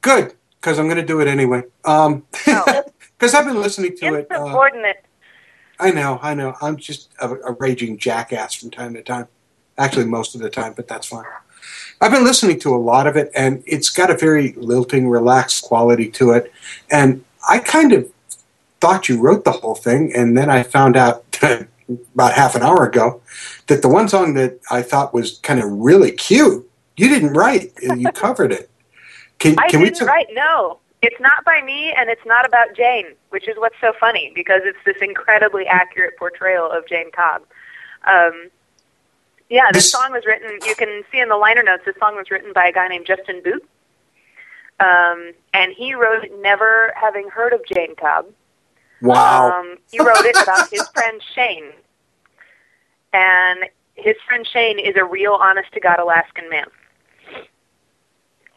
[0.00, 0.34] good.
[0.60, 1.62] Because I'm going to do it anyway.
[1.84, 4.26] Um, because I've been listening to it.
[4.30, 5.04] Uh, Insubordinate.
[5.78, 6.56] I know, I know.
[6.60, 9.28] I'm just a, a raging jackass from time to time.
[9.76, 11.24] Actually, most of the time, but that's fine.
[12.00, 15.64] I've been listening to a lot of it, and it's got a very lilting, relaxed
[15.64, 16.52] quality to it.
[16.90, 18.10] And I kind of
[18.80, 21.24] thought you wrote the whole thing, and then I found out
[22.14, 23.20] about half an hour ago
[23.66, 27.72] that the one song that I thought was kind of really cute, you didn't write.
[27.82, 28.70] You covered it.
[29.38, 30.28] Can, I can didn't talk- write.
[30.32, 34.32] No, it's not by me, and it's not about Jayne, which is what's so funny
[34.34, 37.42] because it's this incredibly accurate portrayal of Jayne Cobb.
[38.06, 38.50] Um,
[39.48, 40.58] yeah, this This- song was written.
[40.66, 41.84] You can see in the liner notes.
[41.84, 43.66] This song was written by a guy named Justin Boot,
[44.80, 48.26] um, and he wrote it never having heard of Jayne Cobb.
[49.00, 49.52] Wow.
[49.60, 51.72] Um, he wrote it about his friend Shane,
[53.12, 56.66] and his friend Shane is a real, honest to God Alaskan man.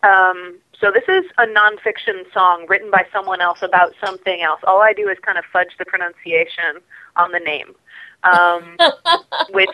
[0.04, 4.60] Um, so this is a nonfiction song written by someone else about something else.
[4.64, 6.82] All I do is kind of fudge the pronunciation
[7.18, 7.76] on the name,
[8.24, 8.78] um,
[9.52, 9.70] which,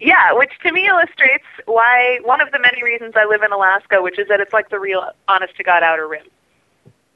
[0.00, 4.00] yeah, which to me illustrates why one of the many reasons I live in Alaska,
[4.00, 6.26] which is that it's like the real, honest to God outer rim.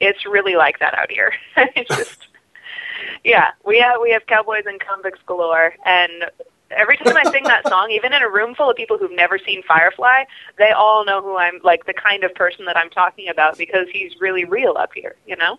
[0.00, 1.32] It's really like that out here.
[1.56, 2.26] it's just,
[3.24, 6.24] yeah, we have we have cowboys and convicts galore, and
[6.70, 9.38] every time I sing that song, even in a room full of people who've never
[9.38, 10.24] seen Firefly,
[10.58, 13.86] they all know who I'm like the kind of person that I'm talking about because
[13.92, 15.58] he's really real up here, you know?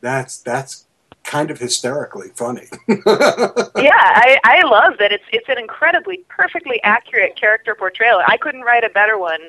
[0.00, 0.86] That's that's
[1.30, 2.66] kind of hysterically funny.
[2.88, 8.20] yeah, I, I love that it's it's an incredibly perfectly accurate character portrayal.
[8.26, 9.40] I couldn't write a better one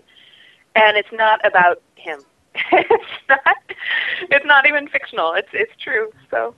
[0.75, 2.19] and it's not about him.
[2.71, 3.57] it's not
[4.29, 5.33] it's not even fictional.
[5.33, 6.11] It's it's true.
[6.29, 6.53] So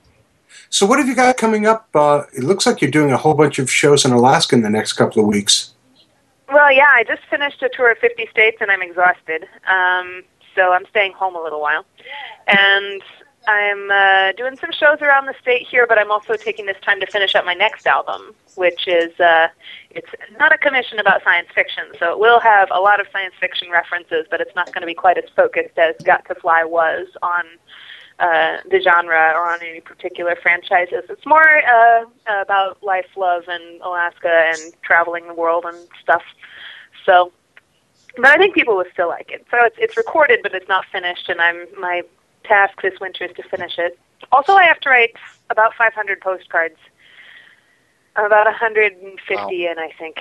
[0.68, 1.88] So, what have you got coming up?
[1.94, 4.70] Uh, it looks like you're doing a whole bunch of shows in Alaska in the
[4.70, 5.74] next couple of weeks.
[6.52, 9.48] Well, yeah, I just finished a tour of 50 states and I'm exhausted.
[9.66, 10.22] Um,
[10.54, 11.84] so I'm staying home a little while.
[12.46, 13.02] And
[13.46, 17.00] I'm uh, doing some shows around the state here, but I'm also taking this time
[17.00, 19.48] to finish up my next album, which is uh,
[19.90, 21.84] it's not a commission about science fiction.
[21.98, 24.86] So it will have a lot of science fiction references, but it's not going to
[24.86, 27.44] be quite as focused as Got to Fly was on
[28.18, 31.04] uh, the genre or on any particular franchises.
[31.10, 32.04] It's more uh,
[32.40, 36.22] about life, love, and Alaska and traveling the world and stuff.
[37.04, 37.32] So,
[38.16, 39.44] but I think people will still like it.
[39.50, 42.02] So it's it's recorded, but it's not finished, and I'm my
[42.44, 43.98] task this winter is to finish it.
[44.32, 45.14] Also, I have to write
[45.50, 46.76] about 500 postcards.
[48.16, 50.18] About 150 in, I think,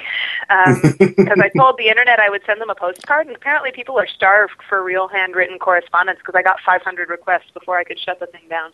[0.99, 4.07] because I told the internet I would send them a postcard, and apparently people are
[4.07, 8.25] starved for real handwritten correspondence because I got 500 requests before I could shut the
[8.25, 8.71] thing down.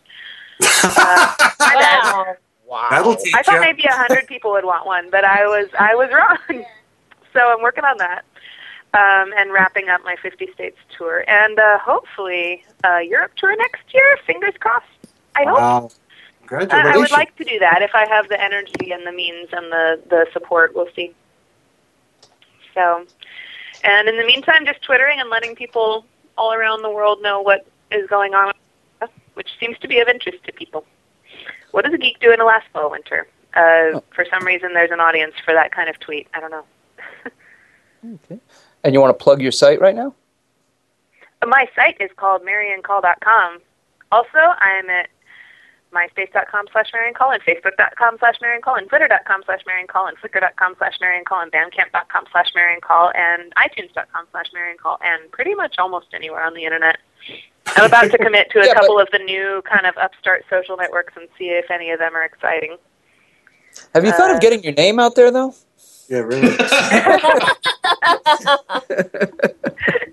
[0.82, 2.36] Uh, my bad.
[2.66, 2.86] Wow.
[2.90, 3.60] That'll teach I thought you.
[3.60, 6.64] maybe a hundred people would want one, but I was I was wrong.
[7.32, 8.24] So I'm working on that,
[8.94, 13.82] um, and wrapping up my 50 states tour, and uh, hopefully uh, Europe tour next
[13.94, 14.18] year.
[14.26, 14.86] Fingers crossed.
[15.36, 15.58] I hope.
[15.58, 15.90] Wow.
[16.52, 19.48] I, I would like to do that if I have the energy and the means
[19.52, 20.74] and the the support.
[20.74, 21.14] We'll see.
[22.74, 23.06] So,
[23.84, 26.04] and in the meantime, just twittering and letting people
[26.36, 28.52] all around the world know what is going on,
[29.34, 30.84] which seems to be of interest to people.
[31.70, 33.28] What does a geek do in Alaska all winter?
[33.54, 36.26] Uh, for some reason, there's an audience for that kind of tweet.
[36.34, 36.64] I don't know.
[38.84, 40.14] And you want to plug your site right now?
[41.46, 43.60] My site is called mariancall.com.
[44.12, 45.08] Also, I'm at
[45.92, 51.42] myspace.com slash mariancall and facebook.com slash mariancall and twitter.com slash mariancall and flickr.com slash mariancall
[51.42, 56.64] and bandcamp.com slash mariancall and itunes.com slash mariancall and pretty much almost anywhere on the
[56.64, 56.98] internet.
[57.76, 60.44] I'm about to commit to a Yeah, but- couple of the new kind of upstart
[60.48, 62.76] social networks and see if any of them are exciting.
[63.94, 65.54] Have you thought Uh, of getting your name out there though?
[66.08, 66.56] Yeah, really.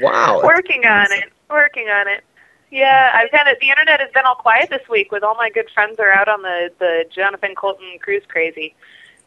[0.00, 0.42] Wow.
[0.44, 1.32] working on it.
[1.48, 2.24] Working on it.
[2.70, 5.12] Yeah, I've kind of the internet has been all quiet this week.
[5.12, 8.74] With all my good friends are out on the the Jonathan Coulton cruise crazy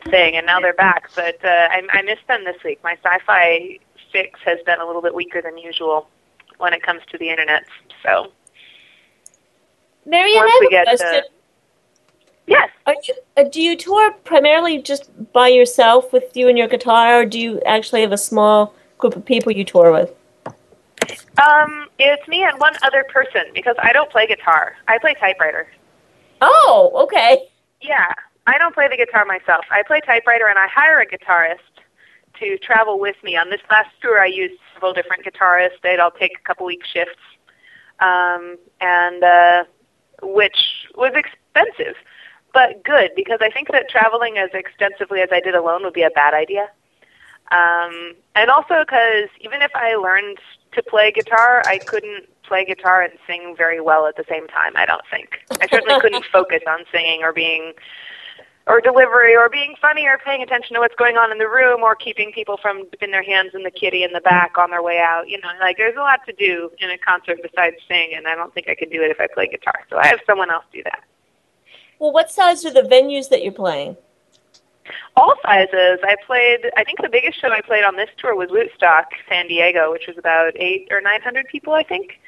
[0.05, 1.09] thing, and now they're back.
[1.15, 2.79] But uh, I, I missed them this week.
[2.83, 3.79] My sci-fi
[4.11, 6.07] fix has been a little bit weaker than usual
[6.57, 7.63] when it comes to the internet.
[8.03, 8.31] So
[10.05, 11.23] Marianne, Once I have a get, uh, question.
[12.49, 16.67] Yes, Are you, uh, do you tour primarily just by yourself with you and your
[16.67, 20.13] guitar, or do you actually have a small group of people you tour with?
[21.41, 24.75] um, it's me and one other person because I don't play guitar.
[24.87, 25.67] I play typewriter.
[26.41, 27.47] Oh, okay.
[27.81, 28.13] Yeah,
[28.47, 29.65] I don't play the guitar myself.
[29.71, 31.57] I play typewriter and I hire a guitarist
[32.39, 33.37] to travel with me.
[33.37, 35.81] On this last tour, I used several different guitarists.
[35.83, 37.21] They'd all take a couple week shifts,
[37.99, 39.63] um, and uh,
[40.21, 40.57] which
[40.95, 41.95] was expensive,
[42.53, 46.03] but good because I think that traveling as extensively as I did alone would be
[46.03, 46.69] a bad idea.
[47.51, 50.37] Um, and also because even if I learned
[50.73, 54.73] to play guitar, I couldn't play guitar and sing very well at the same time.
[54.75, 55.39] I don't think.
[55.61, 57.73] I certainly couldn't focus on singing or being
[58.67, 61.81] or delivery or being funny or paying attention to what's going on in the room
[61.81, 64.83] or keeping people from dipping their hands in the kitty in the back on their
[64.83, 65.27] way out.
[65.27, 68.35] You know, like there's a lot to do in a concert besides sing, and I
[68.35, 69.79] don't think I could do it if I play guitar.
[69.89, 71.03] So I have someone else do that.
[71.99, 73.97] Well, what size are the venues that you're playing?
[75.15, 75.99] all sizes.
[76.03, 76.71] I played.
[76.77, 80.07] I think the biggest show I played on this tour was Woodstock, San Diego, which
[80.07, 82.19] was about eight or nine hundred people, I think.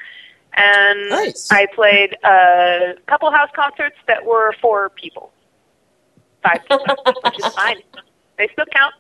[0.54, 1.50] And Nice.
[1.52, 5.32] I played a couple house concerts that were four people,
[6.44, 6.86] five people,
[7.24, 7.78] which is fine.
[8.38, 8.94] They still count.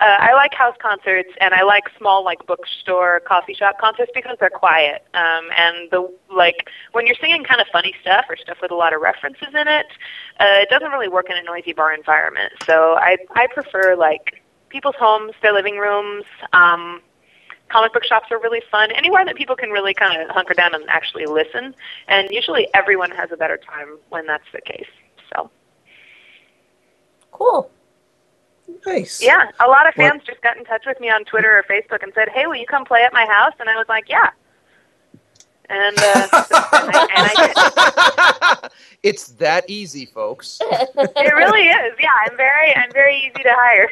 [0.00, 4.36] Uh, I like house concerts and I like small like bookstore, coffee shop concerts because
[4.40, 5.04] they're quiet.
[5.14, 8.74] Um, and the like when you're singing kind of funny stuff or stuff with a
[8.74, 9.86] lot of references in it,
[10.40, 12.52] uh, it doesn't really work in a noisy bar environment.
[12.64, 16.24] So I I prefer like people's homes, their living rooms.
[16.52, 17.02] Um,
[17.68, 18.90] comic book shops are really fun.
[18.92, 21.74] Anywhere that people can really kind of hunker down and actually listen.
[22.08, 24.88] And usually everyone has a better time when that's the case.
[25.32, 25.50] So
[27.32, 27.70] Cool.
[28.86, 29.22] Nice.
[29.22, 31.62] yeah, a lot of What- fans just got in touch with me on Twitter or
[31.64, 34.08] Facebook and said, "Hey, will you come play at my house?" And I was like,
[34.08, 34.30] "Yeah."
[35.68, 38.70] And uh, and I, and I did.
[39.04, 40.58] it's that easy, folks.
[40.70, 41.94] It really is.
[42.00, 43.88] Yeah, I'm very I'm very easy to hire.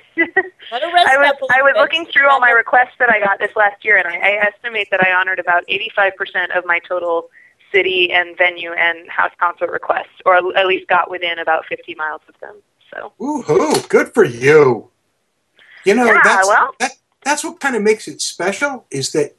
[0.70, 3.20] What a rest I was I was was looking through all my requests that I
[3.20, 6.80] got this last year, and I, I estimate that I honored about 85% of my
[6.80, 7.30] total
[7.70, 12.22] city and venue and house concert requests, or at least got within about 50 miles
[12.28, 12.56] of them.
[12.92, 13.88] So Woohoo!
[13.88, 14.90] Good for you.
[15.84, 19.34] You know Yeah, that's well- that, that's what kind of makes it special is that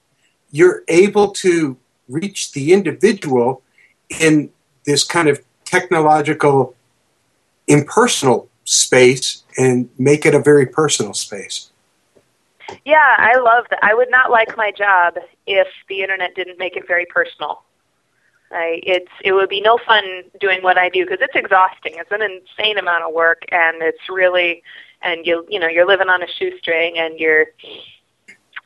[0.52, 1.78] you're able to
[2.08, 3.62] reach the individual
[4.20, 4.50] in
[4.86, 6.76] this kind of technological,
[7.68, 11.70] impersonal space and make it a very personal space.
[12.86, 13.80] yeah, I love that.
[13.84, 17.64] I would not like my job if the internet didn't make it very personal.
[18.52, 20.04] I, it's it would be no fun
[20.39, 21.93] doing what I do because it's exhausting.
[21.95, 24.64] It's an insane amount of work, and it's really
[25.02, 27.47] and you you know you're living on a shoestring, and you're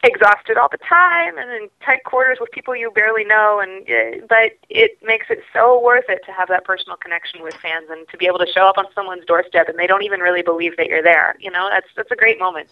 [0.04, 4.26] exhausted all the time and in tight quarters with people you barely know and uh,
[4.28, 8.06] but it makes it so worth it to have that personal connection with fans and
[8.10, 10.76] to be able to show up on someone's doorstep and they don't even really believe
[10.76, 11.70] that you're there you know?
[11.72, 12.68] That's that's a great moment.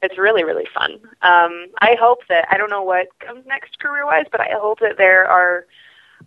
[0.00, 0.92] It's really really fun.
[1.22, 4.78] Um i hope that i don't know what comes next career wise but i hope
[4.78, 5.66] that there are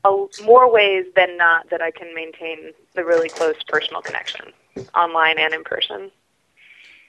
[0.06, 4.46] a, more ways than not that i can maintain the really close personal connection
[4.96, 6.12] online and in person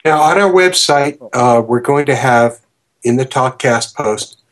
[0.05, 2.61] Now, on our website, uh, we're going to have
[3.03, 4.43] in the TalkCast post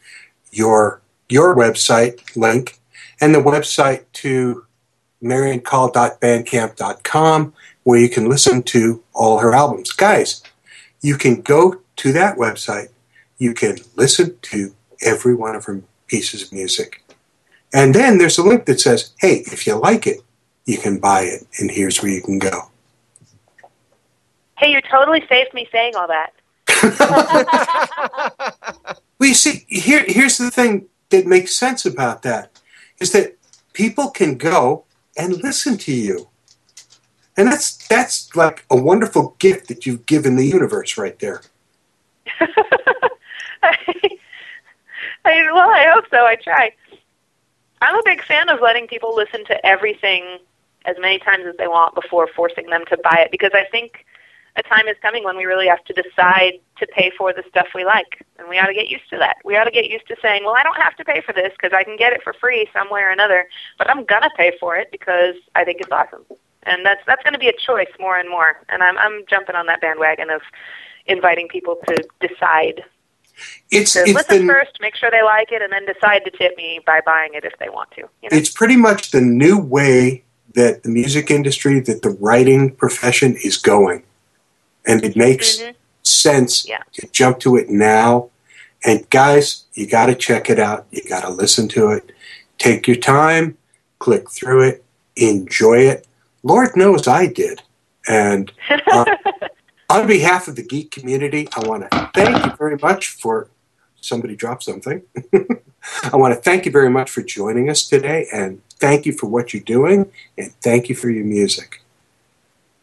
[0.53, 2.79] your your website link
[3.21, 4.65] and the website to
[5.23, 9.91] mariancall.bandcamp.com where you can listen to all her albums.
[9.93, 10.43] Guys,
[11.01, 12.89] you can go to that website.
[13.39, 17.03] You can listen to every one of her pieces of music.
[17.73, 20.21] And then there's a link that says, hey, if you like it,
[20.65, 22.71] you can buy it, and here's where you can go.
[24.59, 26.33] hey you totally saved me saying all that
[29.19, 32.51] Well, you see, here, here's the thing that makes sense about that
[33.01, 33.37] is that
[33.73, 34.85] people can go
[35.17, 36.29] and listen to you,
[37.37, 41.43] and that's that's like a wonderful gift that you've given the universe right there.
[43.63, 43.77] I,
[45.25, 46.25] well, I hope so.
[46.25, 46.73] I try.
[47.81, 50.39] I'm a big fan of letting people listen to everything
[50.85, 54.05] as many times as they want before forcing them to buy it because I think
[54.57, 57.69] a time is coming when we really have to decide to pay for the stuff
[57.75, 58.27] we like.
[58.39, 59.37] And we ought to get used to that.
[59.45, 61.53] We ought to get used to saying, well, I don't have to pay for this
[61.53, 63.49] because I can get it for free somewhere or another,
[63.79, 66.25] but I'm going to pay for it because I think it's awesome.
[66.65, 68.61] And that's that's going to be a choice more and more.
[68.69, 70.43] And I'm I'm jumping on that bandwagon of
[71.07, 72.85] inviting people to decide
[73.71, 76.57] It's to it's listen first, make sure they like it, and then decide to tip
[76.57, 78.01] me by buying it if they want to.
[78.01, 78.37] You know?
[78.37, 80.25] it's pretty much the new way
[80.55, 84.03] that the music industry, that the writing profession is going,
[84.87, 85.75] and it makes Mhm.
[86.03, 86.83] sense Yeah.
[86.95, 88.31] to jump to it now.
[88.85, 90.87] And guys, you got to check it out.
[90.91, 92.11] You got to listen to it.
[92.59, 93.57] Take your time,
[93.99, 94.85] click through it,
[95.17, 96.07] enjoy it.
[96.43, 97.63] Lord knows I did.
[98.09, 98.51] And
[98.91, 99.05] uh,
[99.89, 103.49] on behalf of the geek community, I want to thank you very much for
[104.01, 105.03] somebody dropped something.
[106.13, 109.27] I want to thank you very much for joining us today, and thank you for
[109.27, 111.83] what you're doing, and thank you for your music.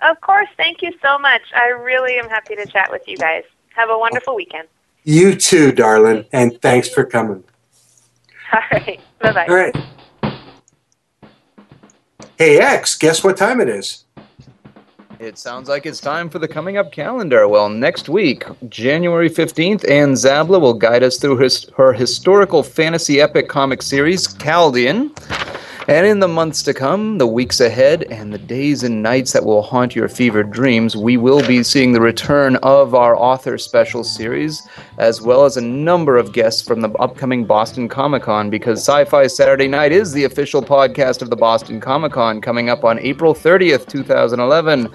[0.02, 0.50] Of course.
[0.58, 1.42] Thank you so much.
[1.54, 3.44] I really am happy to chat with you guys.
[3.76, 4.68] Have a wonderful weekend.
[5.04, 7.44] You too, darling, and thanks for coming.
[8.54, 9.00] All right.
[9.20, 9.46] Bye bye.
[9.48, 9.76] All right.
[12.38, 14.05] Hey, X, guess what time it is?
[15.20, 17.48] It sounds like it's time for the coming up calendar.
[17.48, 23.22] Well, next week, January 15th, Ann Zabla will guide us through his, her historical fantasy
[23.22, 25.12] epic comic series, Chaldean.
[25.88, 29.46] And in the months to come, the weeks ahead, and the days and nights that
[29.46, 34.04] will haunt your fevered dreams, we will be seeing the return of our author special
[34.04, 34.68] series,
[34.98, 39.06] as well as a number of guests from the upcoming Boston Comic Con, because Sci
[39.06, 42.98] Fi Saturday Night is the official podcast of the Boston Comic Con coming up on
[42.98, 44.86] April 30th, 2011,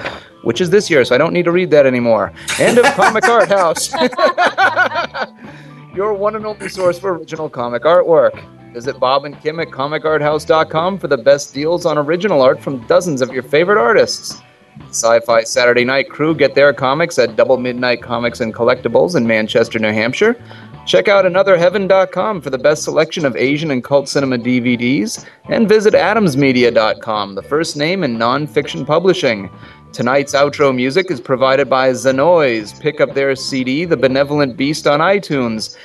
[0.42, 2.32] which is this year, so I don't need to read that anymore.
[2.58, 3.92] End of Comic Art House,
[5.94, 8.44] your one and only source for original comic artwork.
[8.72, 13.20] Visit Bob and Kim at comicarthouse.com for the best deals on original art from dozens
[13.20, 14.40] of your favorite artists.
[14.88, 19.26] Sci Fi Saturday Night crew get their comics at Double Midnight Comics and Collectibles in
[19.26, 20.40] Manchester, New Hampshire.
[20.86, 25.26] Check out anotherheaven.com for the best selection of Asian and cult cinema DVDs.
[25.48, 29.50] And visit adamsmedia.com, the first name in nonfiction publishing.
[29.92, 32.80] Tonight's outro music is provided by Zanoise.
[32.80, 35.76] Pick up their CD, The Benevolent Beast, on iTunes.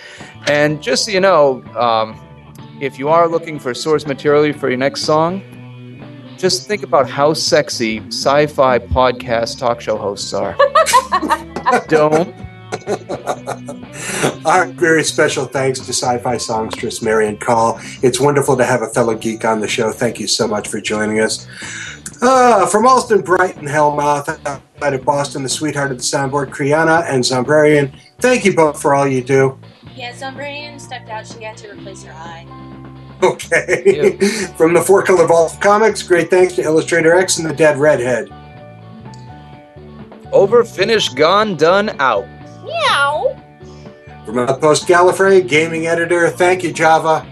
[0.47, 2.19] And just so you know, um,
[2.82, 5.41] if you are looking for source material for your next song,
[6.38, 10.55] just think about how sexy sci-fi podcast talk show hosts are.
[11.88, 12.34] Don't.
[14.45, 17.80] Our very special thanks to sci fi songstress Marian Call.
[18.03, 19.91] It's wonderful to have a fellow geek on the show.
[19.91, 21.47] Thank you so much for joining us.
[22.21, 27.23] Uh, from Allston, Brighton, Hellmouth, outside of Boston, the sweetheart of the soundboard, Kriana and
[27.23, 29.57] Zombrarian, thank you both for all you do.
[29.95, 31.25] Yeah, Zombrian stepped out.
[31.25, 32.45] She had to replace her eye.
[33.23, 34.17] Okay.
[34.57, 38.29] from the Four Color Vault Comics, great thanks to Illustrator X and the Dead Redhead.
[40.33, 42.27] Over, finished, gone, done, out.
[42.65, 43.41] Meow.
[44.25, 47.25] From Outpost Gallifrey, gaming editor, thank you, Java.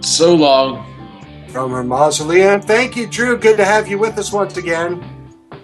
[0.00, 0.86] So long.
[1.48, 3.36] From her mausoleum, thank you, Drew.
[3.36, 5.04] Good to have you with us once again.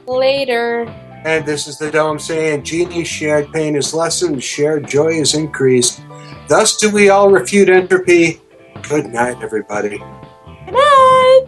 [0.07, 0.93] Later.
[1.27, 6.01] And this is the Dome saying, Genie shared pain is lessened, shared joy is increased.
[6.47, 8.41] Thus do we all refute entropy.
[8.89, 9.99] Good night, everybody.
[9.99, 11.47] Good night.